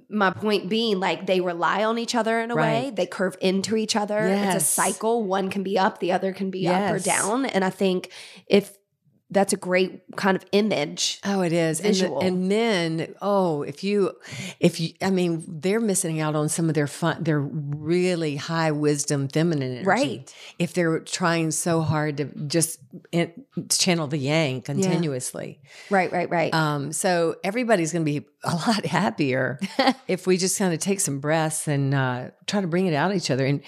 my 0.08 0.30
point 0.30 0.68
being, 0.68 1.00
like 1.00 1.26
they 1.26 1.40
rely 1.40 1.82
on 1.82 1.98
each 1.98 2.14
other 2.14 2.40
in 2.40 2.50
a 2.52 2.54
way. 2.54 2.92
They 2.94 3.06
curve 3.06 3.36
into 3.40 3.74
each 3.74 3.96
other. 3.96 4.18
It's 4.28 4.54
a 4.54 4.60
cycle. 4.60 5.24
One 5.24 5.50
can 5.50 5.64
be 5.64 5.76
up, 5.76 5.98
the 5.98 6.12
other 6.12 6.32
can 6.32 6.50
be 6.50 6.68
up 6.68 6.92
or 6.92 6.98
down. 7.00 7.44
And 7.44 7.64
I 7.64 7.70
think 7.70 8.10
if 8.46 8.76
that's 9.30 9.52
a 9.52 9.56
great 9.56 10.00
kind 10.16 10.36
of 10.36 10.44
image. 10.52 11.20
Oh, 11.24 11.42
it 11.42 11.52
is. 11.52 11.80
And, 11.80 11.94
the- 11.94 12.16
and 12.16 12.48
men, 12.48 13.14
oh, 13.20 13.62
if 13.62 13.84
you, 13.84 14.12
if 14.58 14.80
you, 14.80 14.94
I 15.02 15.10
mean, 15.10 15.44
they're 15.46 15.80
missing 15.80 16.18
out 16.20 16.34
on 16.34 16.48
some 16.48 16.68
of 16.70 16.74
their 16.74 16.86
fun, 16.86 17.22
their 17.22 17.38
really 17.40 18.36
high 18.36 18.70
wisdom, 18.70 19.28
feminine 19.28 19.72
energy. 19.72 19.86
Right. 19.86 20.34
If 20.58 20.72
they're 20.72 21.00
trying 21.00 21.50
so 21.50 21.82
hard 21.82 22.16
to 22.16 22.24
just 22.46 22.80
in, 23.12 23.32
channel 23.68 24.06
the 24.06 24.16
yang 24.18 24.62
continuously. 24.62 25.60
Right, 25.90 26.10
right, 26.10 26.30
right. 26.30 26.54
Um, 26.54 26.92
so 26.92 27.36
everybody's 27.44 27.92
going 27.92 28.06
to 28.06 28.10
be 28.20 28.26
a 28.44 28.54
lot 28.54 28.86
happier 28.86 29.58
if 30.08 30.26
we 30.26 30.38
just 30.38 30.58
kind 30.58 30.72
of 30.72 30.80
take 30.80 31.00
some 31.00 31.20
breaths 31.20 31.68
and 31.68 31.94
uh, 31.94 32.30
try 32.46 32.60
to 32.62 32.66
bring 32.66 32.86
it 32.86 32.94
out 32.94 33.14
each 33.14 33.30
other 33.30 33.44
and, 33.44 33.60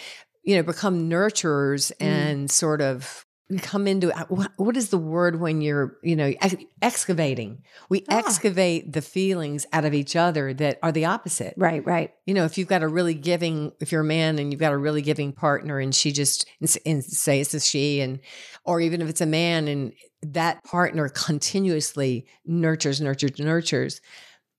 you 0.42 0.56
know, 0.56 0.62
become 0.62 1.10
nurturers 1.10 1.92
Mm. 2.00 2.06
and 2.06 2.50
sort 2.50 2.80
of 2.80 3.26
come 3.58 3.86
into 3.86 4.10
what, 4.28 4.52
what 4.56 4.76
is 4.76 4.90
the 4.90 4.98
word 4.98 5.40
when 5.40 5.60
you're, 5.60 5.96
you 6.02 6.14
know, 6.14 6.32
ex- 6.40 6.54
excavating? 6.80 7.62
We 7.88 8.04
Ah. 8.08 8.18
excavate 8.18 8.92
the 8.92 9.02
feelings 9.02 9.66
out 9.72 9.84
of 9.84 9.94
each 9.94 10.14
other 10.16 10.54
that 10.54 10.78
are 10.82 10.92
the 10.92 11.06
opposite. 11.06 11.54
right, 11.56 11.84
right. 11.84 12.12
You 12.26 12.34
know, 12.34 12.44
if 12.44 12.56
you've 12.58 12.68
got 12.68 12.82
a 12.82 12.88
really 12.88 13.14
giving, 13.14 13.72
if 13.80 13.90
you're 13.90 14.02
a 14.02 14.04
man 14.04 14.38
and 14.38 14.52
you've 14.52 14.60
got 14.60 14.72
a 14.72 14.78
really 14.78 15.02
giving 15.02 15.32
partner 15.32 15.80
and 15.80 15.94
she 15.94 16.12
just, 16.12 16.46
and, 16.60 16.76
and 16.86 17.04
say 17.04 17.40
it's 17.40 17.54
a 17.54 17.60
she, 17.60 18.00
and, 18.00 18.20
or 18.64 18.80
even 18.80 19.02
if 19.02 19.08
it's 19.08 19.20
a 19.20 19.26
man 19.26 19.66
and 19.68 19.92
that 20.22 20.62
partner 20.64 21.08
continuously 21.08 22.26
nurtures, 22.46 23.00
nurtures, 23.00 23.38
nurtures, 23.38 24.00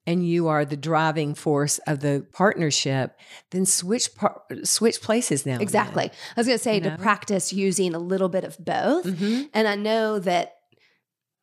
and 0.06 0.26
you 0.26 0.48
are 0.48 0.64
the 0.64 0.76
driving 0.76 1.34
force 1.34 1.78
of 1.86 2.00
the 2.00 2.26
partnership, 2.32 3.16
then 3.50 3.64
switch, 3.66 4.14
par- 4.14 4.42
switch 4.64 5.00
places 5.00 5.46
now. 5.46 5.58
Exactly. 5.60 6.04
I 6.04 6.10
was 6.40 6.46
going 6.46 6.58
to 6.58 6.62
say 6.62 6.74
You 6.76 6.80
to 6.82 6.90
know? 6.90 6.96
practice 6.96 7.52
using 7.52 7.94
a 7.94 7.98
little 7.98 8.28
bit 8.28 8.44
of 8.44 8.56
both. 8.58 9.04
Mhm. 9.06 9.48
And 9.54 9.68
I 9.68 9.76
know 9.76 10.18
that 10.18 10.54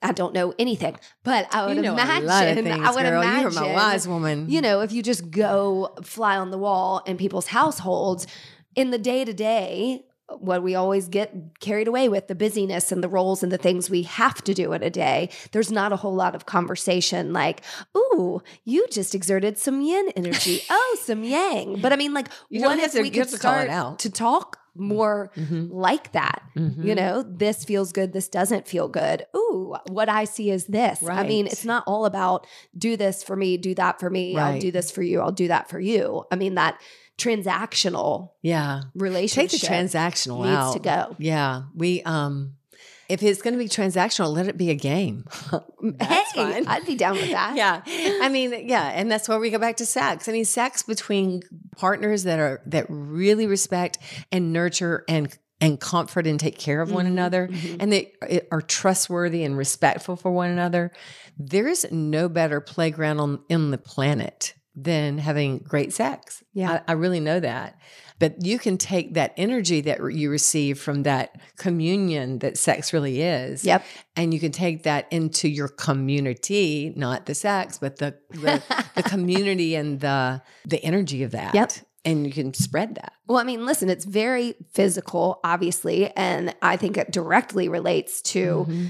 I 0.02 0.14
don't 0.14 0.34
know 0.34 0.54
anything, 0.58 0.98
but 1.26 1.54
I 1.54 1.66
would 1.68 1.76
You 1.76 1.82
know 1.82 1.92
imagine 1.94 2.24
a 2.24 2.28
lot 2.28 2.48
of 2.48 2.56
things, 2.56 2.68
I 2.88 2.92
would 2.92 3.04
girl. 3.04 3.22
imagine 3.22 3.42
You're 3.52 3.52
my 3.52 3.74
wise 3.74 4.08
woman. 4.08 4.50
You 4.50 4.62
know, 4.62 4.80
if 4.82 4.94
you 4.94 5.04
just 5.04 5.30
go 5.30 5.94
fly 6.04 6.38
on 6.38 6.52
the 6.52 6.58
wall 6.58 7.02
in 7.06 7.18
people's 7.18 7.48
households 7.48 8.26
in 8.76 8.92
the 8.92 8.98
day 8.98 9.26
to 9.26 9.34
day, 9.34 10.06
what 10.38 10.64
we 10.64 10.76
always 10.76 11.08
get 11.08 11.34
carried 11.60 11.88
away 11.88 12.08
with 12.10 12.28
the 12.28 12.36
busyness 12.36 12.92
and 12.92 13.04
the 13.04 13.10
roles 13.10 13.42
and 13.44 13.52
the 13.52 13.58
things 13.58 13.90
we 13.90 14.04
have 14.04 14.44
to 14.44 14.54
do 14.54 14.74
in 14.74 14.84
a 14.84 14.90
day, 14.90 15.30
there's 15.52 15.72
not 15.72 15.92
a 15.92 15.96
whole 15.98 16.14
lot 16.16 16.36
of 16.36 16.46
conversation 16.46 17.34
like, 17.34 17.62
ooh, 17.98 18.42
you 18.64 18.86
just 18.92 19.16
exerted 19.16 19.58
some 19.58 19.82
yin 19.82 20.10
energy. 20.16 20.62
oh, 20.70 20.98
some 21.02 21.24
yang. 21.24 21.80
But 21.82 21.94
I 21.94 21.96
mean, 21.96 22.14
like, 22.14 22.28
You 22.50 22.62
what 22.62 22.80
if 22.80 22.92
to- 22.94 23.02
we 23.02 23.10
could 23.10 23.20
have 23.20 23.30
to 23.32 23.38
call 23.40 23.54
it 23.56 23.66
start 23.66 23.70
out. 23.70 24.00
to 24.00 24.10
talk 24.10 24.58
more 24.76 25.32
Mhm. 25.36 25.70
like 25.72 26.12
that? 26.14 26.42
Mhm. 26.56 26.86
You 26.86 26.96
know, 26.96 27.24
this 27.24 27.66
feels 27.66 27.92
good, 27.92 28.14
this 28.14 28.30
doesn't 28.30 28.68
feel 28.68 28.88
good. 28.88 29.26
Ooh, 29.36 29.76
what 29.90 30.08
I 30.10 30.24
see 30.24 30.52
is 30.52 30.66
this. 30.68 31.04
I 31.04 31.24
mean, 31.28 31.48
it's 31.48 31.66
not 31.66 31.84
all 31.88 32.06
about 32.06 32.46
do 32.78 32.96
this 32.96 33.22
for 33.24 33.36
me, 33.36 33.58
do 33.58 33.74
that 33.76 34.00
for 34.00 34.10
me, 34.10 34.38
I'll 34.38 34.60
do 34.60 34.72
this 34.72 34.90
for 34.92 35.02
you, 35.02 35.20
I'll 35.22 35.32
do 35.34 35.48
that 35.50 35.70
for 35.70 35.80
you. 35.80 36.24
I 36.32 36.36
mean, 36.38 36.56
that 36.56 36.80
transactional 37.20 38.32
Yeah. 38.42 38.82
Take 38.94 39.02
relationship 39.02 39.62
the 39.62 39.68
transactional 39.68 40.44
needs 40.46 40.58
out. 40.58 40.74
to 40.74 40.80
go. 40.80 41.16
Yeah. 41.20 41.64
We 41.76 42.02
um 42.04 42.54
if 43.08 43.24
it's 43.24 43.42
going 43.42 43.56
to 43.56 43.58
be 43.58 43.68
transactional, 43.68 44.32
let 44.32 44.48
it 44.48 44.56
be 44.56 44.70
a 44.70 44.76
game. 44.76 45.26
That's 45.82 46.32
hey, 46.34 46.44
fine. 46.54 46.68
I'd 46.68 46.86
be 46.86 46.94
down 46.96 47.16
with 47.16 47.32
that. 47.32 47.56
yeah. 47.56 47.82
I 48.24 48.30
mean, 48.30 48.68
yeah, 48.70 48.86
and 48.94 49.10
that's 49.12 49.28
where 49.28 49.40
we 49.40 49.50
go 49.50 49.58
back 49.58 49.78
to 49.78 49.86
sex. 49.88 50.30
I 50.30 50.32
mean, 50.32 50.46
sex 50.46 50.84
between 50.84 51.42
partners 51.76 52.26
that 52.26 52.38
are 52.38 52.62
that 52.68 52.86
really 52.88 53.48
respect 53.48 53.98
and 54.32 54.54
nurture 54.54 55.06
and 55.10 55.36
and 55.60 55.80
comfort 55.80 56.28
and 56.28 56.40
take 56.40 56.60
care 56.60 56.82
of 56.82 56.92
one 56.92 57.06
Mhm, 57.06 57.10
another 57.10 57.48
mhm. 57.48 57.78
and 57.80 57.92
they 57.92 58.14
are 58.52 58.62
trustworthy 58.62 59.44
and 59.44 59.58
respectful 59.58 60.16
for 60.16 60.32
one 60.32 60.52
another. 60.52 60.92
There 61.40 61.68
is 61.68 61.88
no 61.92 62.30
better 62.30 62.62
playground 62.62 63.20
on 63.20 63.40
in 63.50 63.72
the 63.72 63.78
planet 63.80 64.54
than 64.84 65.18
having 65.18 65.60
great 65.60 65.94
sex. 65.94 66.44
Yeah. 66.54 66.82
I, 66.88 66.92
I 66.92 66.96
really 66.96 67.20
know 67.20 67.40
that. 67.40 67.80
But 68.20 68.46
you 68.46 68.60
can 68.60 68.78
take 68.78 69.14
that 69.14 69.34
energy 69.38 69.80
that 69.82 70.00
you 70.14 70.30
receive 70.30 70.78
from 70.80 71.04
that 71.04 71.40
communion 71.58 72.40
that 72.40 72.58
sex 72.58 72.92
really 72.92 73.22
is, 73.22 73.64
Yep. 73.64 73.84
and 74.18 74.34
you 74.34 74.42
can 74.42 74.52
take 74.52 74.84
that 74.84 75.08
into 75.12 75.48
your 75.48 75.70
community, 75.70 76.92
not 76.96 77.26
the 77.28 77.36
sex, 77.36 77.78
but 77.78 77.98
the 77.98 78.18
the, 78.32 78.62
the 78.96 79.04
community 79.10 79.76
and 79.76 80.00
the 80.02 80.42
the 80.66 80.84
energy 80.84 81.24
of 81.24 81.32
that. 81.32 81.54
Yep. 81.56 81.72
And 82.06 82.26
you 82.26 82.34
can 82.34 82.54
spread 82.54 82.96
that. 82.96 83.14
Well, 83.28 83.38
I 83.38 83.44
mean, 83.44 83.66
listen, 83.66 83.90
it's 83.90 84.06
very 84.06 84.56
physical, 84.74 85.40
obviously, 85.44 86.10
and 86.16 86.54
I 86.62 86.78
think 86.78 86.98
it 86.98 87.12
directly 87.12 87.68
relates 87.70 88.22
to 88.34 88.66
Mhm. 88.68 88.88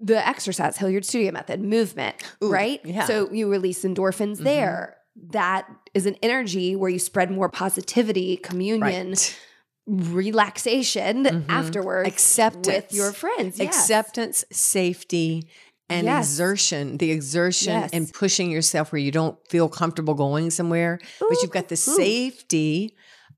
the 0.00 0.26
exercise, 0.26 0.76
Hilliard 0.76 1.04
Studio 1.04 1.32
Method, 1.32 1.60
movement, 1.62 2.16
Ooh, 2.42 2.50
right? 2.50 2.80
yeah. 2.84 3.06
So 3.06 3.30
you 3.32 3.50
release 3.50 3.82
endorphins 3.84 4.38
Mhm. 4.40 4.44
there. 4.44 4.96
That 5.30 5.68
is 5.94 6.06
an 6.06 6.16
energy 6.22 6.74
where 6.76 6.90
you 6.90 6.98
spread 6.98 7.30
more 7.30 7.48
positivity, 7.48 8.36
communion, 8.36 9.10
Right. 9.10 9.38
relaxation 9.86 11.24
Mhm. 11.24 11.44
afterwards 11.48 12.08
Acceptance. 12.08 12.66
with 12.66 12.92
your 12.92 13.12
friends. 13.12 13.58
Yes. 13.58 13.76
acceptance, 13.76 14.44
safety, 14.50 15.46
and 15.88 16.06
Yes. 16.06 16.26
exertion. 16.26 16.96
The 16.98 17.10
exertion 17.10 17.72
Yes. 17.80 17.90
and 17.92 18.12
pushing 18.12 18.50
yourself 18.50 18.90
where 18.92 18.98
you 19.00 19.10
don't 19.10 19.36
feel 19.50 19.68
comfortable 19.68 20.14
going 20.14 20.50
somewhere, 20.50 20.98
but 21.20 21.36
you've 21.42 21.50
got 21.50 21.68
the 21.68 21.74
Ooh. 21.74 21.96
safety 21.96 22.96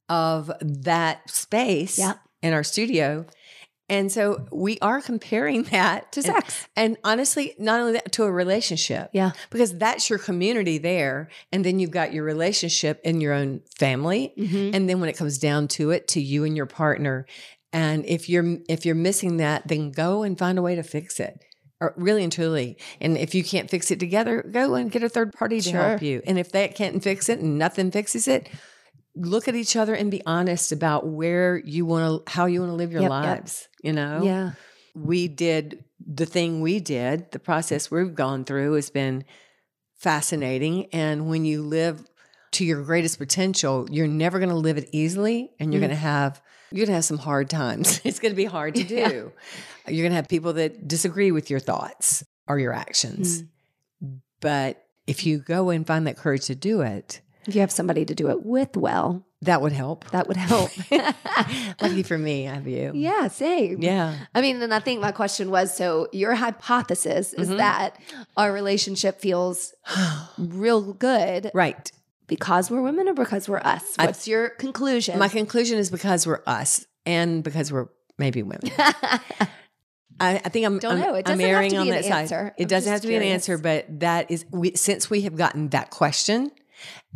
of 0.08 0.50
that 0.60 1.28
space 1.28 1.98
Yep. 1.98 2.18
in 2.42 2.52
our 2.52 2.62
studio. 2.62 3.26
And 3.88 4.10
so 4.10 4.46
we 4.50 4.78
are 4.80 5.00
comparing 5.00 5.62
that 5.70 6.12
to 6.12 6.22
sex. 6.22 6.66
And 6.74 6.96
honestly, 7.04 7.54
not 7.58 7.80
only 7.80 7.92
that, 7.92 8.12
to 8.12 8.24
a 8.24 8.32
relationship. 8.32 9.10
Yeah. 9.12 9.32
Because 9.50 9.76
that's 9.78 10.10
your 10.10 10.18
community 10.18 10.78
there. 10.78 11.28
And 11.52 11.64
then 11.64 11.78
you've 11.78 11.90
got 11.90 12.12
your 12.12 12.24
relationship 12.24 13.00
in 13.04 13.20
your 13.20 13.32
own 13.32 13.62
family. 13.78 14.32
Mhm. 14.36 14.74
And 14.74 14.88
then 14.88 15.00
when 15.00 15.08
it 15.08 15.16
comes 15.16 15.38
down 15.38 15.68
to 15.68 15.90
it, 15.90 16.08
to 16.08 16.20
you 16.20 16.44
and 16.44 16.56
your 16.56 16.66
partner. 16.66 17.26
And 17.72 18.04
if 18.06 18.28
you're 18.28 18.58
if 18.68 18.86
you're 18.86 18.94
missing 18.94 19.36
that, 19.36 19.68
then 19.68 19.90
go 19.92 20.22
and 20.22 20.38
find 20.38 20.58
a 20.58 20.62
way 20.62 20.74
to 20.74 20.82
fix 20.82 21.20
it. 21.20 21.40
Or 21.78 21.92
really 21.96 22.22
and 22.22 22.32
truly. 22.32 22.78
And 23.02 23.18
if 23.18 23.34
you 23.34 23.44
can't 23.44 23.68
fix 23.68 23.90
it 23.90 24.00
together, 24.00 24.42
go 24.42 24.74
and 24.76 24.90
get 24.90 25.02
a 25.02 25.10
third 25.10 25.34
party 25.34 25.60
to 25.60 25.72
help 25.72 26.00
you. 26.00 26.22
And 26.26 26.38
if 26.38 26.50
that 26.52 26.74
can't 26.74 27.02
fix 27.02 27.28
it 27.28 27.40
and 27.40 27.58
nothing 27.58 27.90
fixes 27.90 28.26
it, 28.26 28.48
look 29.16 29.48
at 29.48 29.54
each 29.54 29.74
other 29.76 29.94
and 29.94 30.10
be 30.10 30.22
honest 30.26 30.70
about 30.72 31.06
where 31.06 31.56
you 31.58 31.84
want 31.86 32.26
to 32.26 32.30
how 32.32 32.46
you 32.46 32.60
want 32.60 32.70
to 32.70 32.76
live 32.76 32.92
your 32.92 33.02
Yep, 33.02 33.10
yep. 33.10 33.24
lives. 33.24 33.68
You 33.82 33.92
know? 33.94 34.22
Yeah. 34.22 34.50
we 34.94 35.26
did 35.28 35.82
the 36.06 36.26
thing 36.26 36.60
we 36.60 36.78
did, 36.80 37.32
the 37.32 37.38
process 37.38 37.90
we've 37.90 38.14
gone 38.14 38.44
through 38.44 38.74
has 38.74 38.90
been 38.90 39.24
fascinating. 39.98 40.86
And 40.92 41.28
when 41.28 41.44
you 41.44 41.62
live 41.62 42.04
to 42.52 42.64
your 42.64 42.82
greatest 42.82 43.18
potential, 43.18 43.86
you're 43.90 44.06
never 44.06 44.38
going 44.38 44.50
to 44.50 44.54
live 44.56 44.76
it 44.78 44.88
easily 44.92 45.50
and 45.58 45.72
you're 45.72 45.78
Mm. 45.80 45.86
going 45.86 45.90
to 45.90 45.96
have 45.96 46.40
you're 46.72 46.78
going 46.84 46.88
to 46.88 46.94
have 46.94 47.04
some 47.04 47.18
hard 47.18 47.48
times. 47.48 48.00
It's 48.04 48.18
going 48.18 48.32
to 48.32 48.36
be 48.36 48.44
hard 48.44 48.74
to 48.74 48.82
do. 48.96 48.96
Yeah. 48.96 49.08
You're 49.92 50.02
going 50.02 50.10
to 50.10 50.16
have 50.16 50.28
people 50.28 50.54
that 50.54 50.86
disagree 50.88 51.30
with 51.30 51.48
your 51.48 51.60
thoughts 51.60 52.24
or 52.48 52.58
your 52.58 52.72
actions. 52.72 53.42
Mm. 53.42 54.20
But 54.40 54.82
if 55.06 55.24
you 55.24 55.38
go 55.38 55.70
and 55.70 55.86
find 55.86 56.06
that 56.06 56.16
courage 56.16 56.46
to 56.46 56.54
do 56.56 56.80
it, 56.82 57.20
If 57.46 57.54
you 57.54 57.60
have 57.60 57.70
somebody 57.70 58.04
to 58.04 58.14
do 58.14 58.28
it 58.30 58.44
with, 58.44 58.76
well, 58.76 59.24
that 59.42 59.62
would 59.62 59.72
help. 59.72 60.10
that 60.10 60.26
would 60.26 60.36
help. 60.36 60.70
Lucky 61.80 62.02
for 62.02 62.18
me, 62.18 62.48
I 62.48 62.54
have 62.54 62.66
you. 62.66 62.90
yeah, 62.94 63.28
same. 63.28 63.80
Yeah. 63.82 64.16
I 64.34 64.40
mean, 64.40 64.60
and 64.62 64.74
I 64.74 64.80
think 64.80 65.00
my 65.00 65.12
question 65.12 65.50
was 65.50 65.74
so 65.76 66.08
your 66.12 66.34
hypothesis 66.34 67.32
is 67.34 67.48
Mhm. 67.50 67.58
that 67.58 67.96
our 68.36 68.52
relationship 68.52 69.20
feels 69.20 69.74
real 70.38 70.92
good 70.92 71.50
right. 71.54 71.90
because 72.26 72.70
we're 72.70 72.82
women 72.82 73.08
or 73.08 73.14
because 73.14 73.48
we're 73.48 73.58
us? 73.60 73.94
I- 73.98 74.06
What's 74.06 74.26
your 74.26 74.48
conclusion? 74.50 75.18
My 75.18 75.28
conclusion 75.28 75.78
is 75.78 75.90
because 75.90 76.26
we're 76.26 76.42
us 76.46 76.84
and 77.04 77.44
because 77.44 77.70
we're 77.72 77.86
maybe 78.18 78.42
women. 78.42 78.70
I, 80.18 80.36
I 80.36 80.48
think 80.48 80.64
I'm, 80.64 80.78
Don't 80.78 80.92
I'm, 80.94 81.00
know. 81.00 81.14
It 81.14 81.28
I'm 81.28 81.36
doesn't 81.38 81.40
have 81.40 81.68
to 81.70 81.76
on 81.76 81.84
be 81.84 81.90
that 81.90 81.96
an 81.98 82.02
side. 82.04 82.20
answer. 82.22 82.54
It 82.56 82.62
I'm 82.62 82.68
doesn't 82.68 82.90
have 82.92 83.02
to 83.02 83.08
be 83.08 83.16
an 83.16 83.22
answer, 83.22 83.58
but 83.58 84.00
that 84.00 84.30
is 84.30 84.46
we, 84.50 84.74
since 84.74 85.10
we 85.10 85.20
have 85.22 85.36
gotten 85.36 85.68
that 85.68 85.90
question 85.90 86.50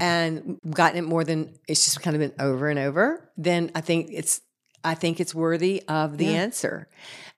and 0.01 0.59
gotten 0.71 0.99
it 0.99 1.03
more 1.09 1.25
than 1.25 1.55
it's 1.69 1.85
just 1.85 2.03
kind 2.03 2.15
of 2.17 2.21
been 2.21 2.45
over 2.45 2.69
and 2.69 2.79
over. 2.79 3.31
Then 3.37 3.71
I 3.75 3.81
think 3.81 4.09
it's 4.13 4.41
I 4.85 4.95
think 4.95 5.21
it's 5.21 5.35
worthy 5.35 5.83
of 5.89 6.17
the 6.19 6.27
Yeah. 6.27 6.31
answer, 6.43 6.89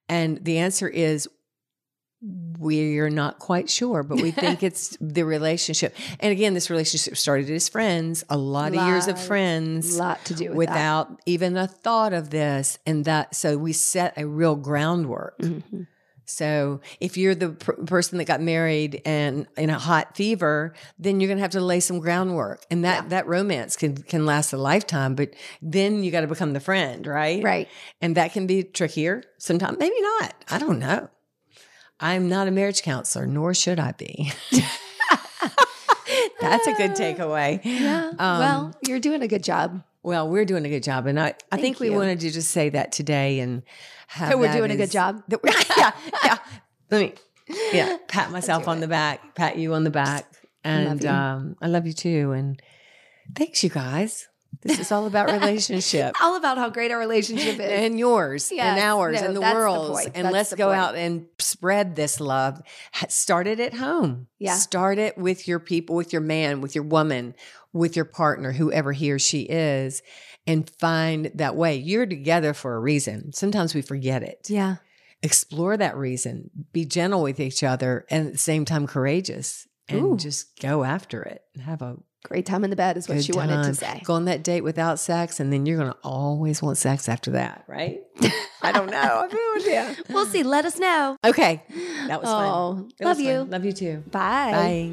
and 0.09 0.45
the 0.45 0.59
answer 0.59 0.89
is 0.89 1.29
we're 2.59 3.11
not 3.11 3.41
quite 3.41 3.69
sure, 3.69 4.05
but 4.05 4.21
we 4.23 4.31
think 4.43 4.63
it's 4.63 4.97
the 5.01 5.25
relationship. 5.25 5.95
And 6.21 6.31
again, 6.31 6.55
this 6.55 6.71
relationship 6.71 7.17
started 7.17 7.51
as 7.51 7.69
friends, 7.69 8.23
a 8.31 8.37
lot 8.37 8.69
of 8.77 8.87
years 8.87 9.09
of 9.09 9.17
Lot- 9.17 9.25
friends 9.27 9.97
lot 9.99 10.25
to 10.27 10.35
do 10.35 10.49
with 10.51 10.57
without 10.57 11.21
even 11.27 11.57
a 11.57 11.67
thought 11.67 12.13
of 12.13 12.31
this 12.31 12.79
and 12.87 13.05
that 13.07 13.35
so 13.35 13.59
we 13.59 13.73
set 13.73 14.15
a 14.17 14.25
real 14.27 14.55
groundwork 14.55 15.37
that. 15.39 15.83
So 16.25 16.81
if 17.01 17.17
you're 17.17 17.35
the 17.35 17.51
per- 17.51 17.75
person 17.85 18.19
that 18.19 18.25
got 18.25 18.41
married 18.41 19.03
and 19.05 19.47
in 19.57 19.71
a 19.71 19.79
hot 19.79 20.17
fever 20.17 20.75
then 20.99 21.21
you're 21.21 21.29
going 21.29 21.37
to 21.39 21.43
have 21.43 21.51
to 21.53 21.61
lay 21.61 21.81
some 21.81 21.99
groundwork 21.99 22.65
and 22.71 22.85
that 22.85 23.05
Yeah. 23.05 23.09
that 23.09 23.27
romance 23.27 23.77
can 23.77 23.97
can 23.97 24.25
last 24.27 24.53
a 24.53 24.57
lifetime 24.57 25.15
but 25.15 25.31
then 25.61 26.03
you 26.05 26.11
got 26.11 26.21
to 26.23 26.27
become 26.27 26.53
the 26.53 26.61
friend 26.61 27.07
right 27.07 27.43
Right. 27.43 27.69
and 28.01 28.17
that 28.17 28.33
can 28.33 28.47
be 28.47 28.63
trickier 28.63 29.23
sometimes 29.39 29.79
maybe 29.79 30.01
not 30.01 30.35
i 30.51 30.59
don't 30.59 30.79
know 30.79 31.09
i'm 32.01 32.29
not 32.29 32.49
a 32.49 32.51
marriage 32.51 32.83
counselor 32.83 33.27
nor 33.27 33.53
should 33.55 33.81
i 33.81 33.93
be 33.93 34.33
that's 36.41 36.67
a 36.67 36.73
good 36.75 36.93
takeaway 37.03 37.61
Yeah. 37.65 38.11
Um, 38.19 38.39
well, 38.39 38.75
you're 38.87 39.01
doing 39.01 39.23
a 39.23 39.29
good 39.29 39.43
job. 39.45 39.83
Well, 40.03 40.29
we're 40.29 40.45
doing 40.45 40.65
a 40.67 40.69
good 40.69 40.83
job, 40.83 41.07
and 41.07 41.19
I, 41.19 41.35
I 41.51 41.59
think 41.59 41.79
we 41.79 41.89
you. 41.89 41.95
wanted 41.95 42.21
to 42.21 42.31
just 42.31 42.51
say 42.51 42.69
that 42.71 42.93
today 42.93 43.41
and 43.41 43.63
have 44.09 44.31
That 44.31 44.39
we're 44.39 44.53
doing 44.53 44.71
a 44.71 44.77
good 44.77 44.91
job. 44.91 45.23
yeah, 45.77 45.93
yeah. 46.25 46.39
Let 46.91 47.01
me, 47.01 47.15
yeah, 47.73 47.97
pat 48.09 48.31
myself 48.31 48.67
on 48.69 48.79
it. 48.79 48.81
the 48.81 48.89
back, 48.89 49.35
pat 49.35 49.57
you 49.57 49.75
on 49.75 49.85
the 49.85 49.91
back, 49.91 50.27
and 50.65 51.03
you. 51.03 51.09
um, 51.09 51.57
I 51.63 51.69
love 51.69 51.87
you 51.87 51.93
too. 51.93 52.33
And 52.33 52.61
thanks, 53.35 53.63
you 53.63 53.71
guys. 53.71 54.29
This 54.61 54.79
is 54.79 54.93
all 54.93 55.07
about 55.07 55.31
relationship. 55.41 56.15
All 56.23 56.37
about 56.37 56.59
how 56.59 56.71
great 56.71 56.91
our 56.93 56.99
relationship 56.99 57.55
is. 57.55 57.61
And 57.61 57.99
yours 57.99 58.53
and 58.53 58.79
ours 58.79 59.21
no, 59.21 59.27
and 59.27 59.37
the 59.37 59.41
that's 59.41 59.53
the 59.55 59.59
world's. 59.59 60.07
And 60.07 60.25
That's 60.27 60.33
let's 60.33 60.55
go 60.55 60.67
point. 60.69 60.79
out 60.79 60.95
and 60.95 61.27
spread 61.39 61.97
this 61.97 62.21
love. 62.21 62.61
Start 63.09 63.47
it 63.47 63.59
at 63.61 63.75
home. 63.75 64.29
Yeah. 64.39 64.55
Start 64.55 64.99
it 64.99 65.19
with 65.19 65.49
your 65.49 65.59
people, 65.59 65.97
with 65.97 66.13
your 66.13 66.23
man, 66.23 66.61
with 66.61 66.75
your 66.75 66.85
woman, 66.85 67.35
with 67.73 67.97
your 67.97 68.05
partner, 68.05 68.53
whoever 68.53 68.93
he 68.93 69.11
or 69.11 69.19
she 69.19 69.43
is, 69.43 70.03
and 70.47 70.71
find 70.79 71.31
that 71.35 71.57
way. 71.57 71.77
You're 71.77 72.07
together 72.07 72.53
for 72.55 72.77
a 72.77 72.81
reason. 72.81 73.33
Sometimes 73.33 73.75
we 73.75 73.83
forget 73.83 74.23
it. 74.23 74.47
yeah. 74.49 74.77
Explore 75.25 75.77
that 75.77 75.97
reason. 75.97 76.51
Be 76.73 76.85
gentle 76.85 77.23
with 77.23 77.39
each 77.39 77.63
other 77.63 78.05
and 78.11 78.27
at 78.27 78.33
the 78.33 78.39
same 78.39 78.65
time 78.65 78.89
courageous. 78.89 79.69
And 79.89 80.03
Ooh. 80.05 80.17
just 80.17 80.59
go 80.61 80.83
after 80.83 81.23
it. 81.23 81.43
and 81.55 81.63
Have 81.63 81.81
a 81.81 81.97
Great 82.25 82.47
time 82.47 82.63
in 82.65 82.71
the 82.71 82.77
bed 82.77 82.97
is 82.97 83.09
what 83.09 83.17
good 83.17 83.25
she 83.25 83.33
wanted 83.33 83.65
to 83.65 83.75
say. 83.75 84.01
Go 84.05 84.15
on 84.15 84.27
that 84.27 84.45
date 84.45 84.61
without 84.63 84.99
sex, 85.01 85.41
and 85.41 85.53
then 85.53 85.67
you're 85.67 85.77
going 85.77 85.91
to 85.91 85.99
always 86.05 86.63
want 86.63 86.79
sex 86.79 87.09
after 87.09 87.33
that, 87.33 87.65
right? 87.67 88.01
I 88.63 88.71
don't 88.71 88.91
know. 88.91 88.97
I 88.97 89.23
have 89.23 89.33
no 89.33 89.55
idea. 89.57 89.97
We'll 90.09 90.27
see. 90.27 90.43
Let 90.45 90.65
us 90.65 90.79
know. 90.79 91.17
Okay, 91.25 91.63
that 92.07 92.21
was 92.23 92.31
fun. 92.31 92.49
oh, 92.49 92.89
It 93.01 93.05
love 93.05 93.17
was 93.19 93.27
you. 93.27 93.39
fun. 93.39 93.51
Love 93.51 93.65
you 93.65 93.73
too. 93.73 94.05
Bye. 94.13 94.53
Bye. 94.53 94.93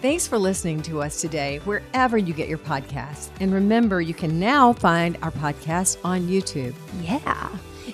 Thanks 0.00 0.26
for 0.26 0.36
listening 0.38 0.82
to 0.82 1.00
us 1.00 1.20
today, 1.20 1.58
wherever 1.64 2.18
you 2.18 2.34
get 2.34 2.48
your 2.48 2.58
podcasts. 2.58 3.28
And 3.38 3.52
remember, 3.54 4.00
you 4.00 4.14
can 4.14 4.40
now 4.40 4.72
find 4.72 5.16
our 5.22 5.30
podcast 5.30 5.98
on 6.04 6.22
YouTube. 6.22 6.74
Yeah. 7.02 7.48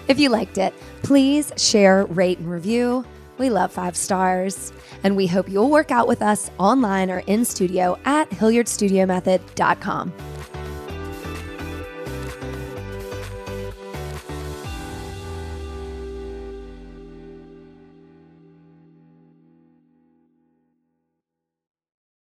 If 0.07 0.19
you 0.19 0.31
liked 0.31 0.57
it, 0.57 0.73
please 1.03 1.53
share, 1.59 2.07
rate, 2.07 2.39
and 2.39 2.51
review. 2.51 3.05
We 3.39 3.51
love 3.51 3.73
five 3.73 3.97
stars. 3.97 4.73
And 5.05 5.17
we 5.17 5.27
hope 5.27 5.49
you'll 5.49 5.71
work 5.71 5.91
out 5.91 6.09
with 6.09 6.23
us 6.23 6.51
online 6.59 7.11
or 7.11 7.21
in 7.21 7.45
studio 7.45 7.99
at 8.05 8.29
HilliardStudioMethod.com. 8.31 10.13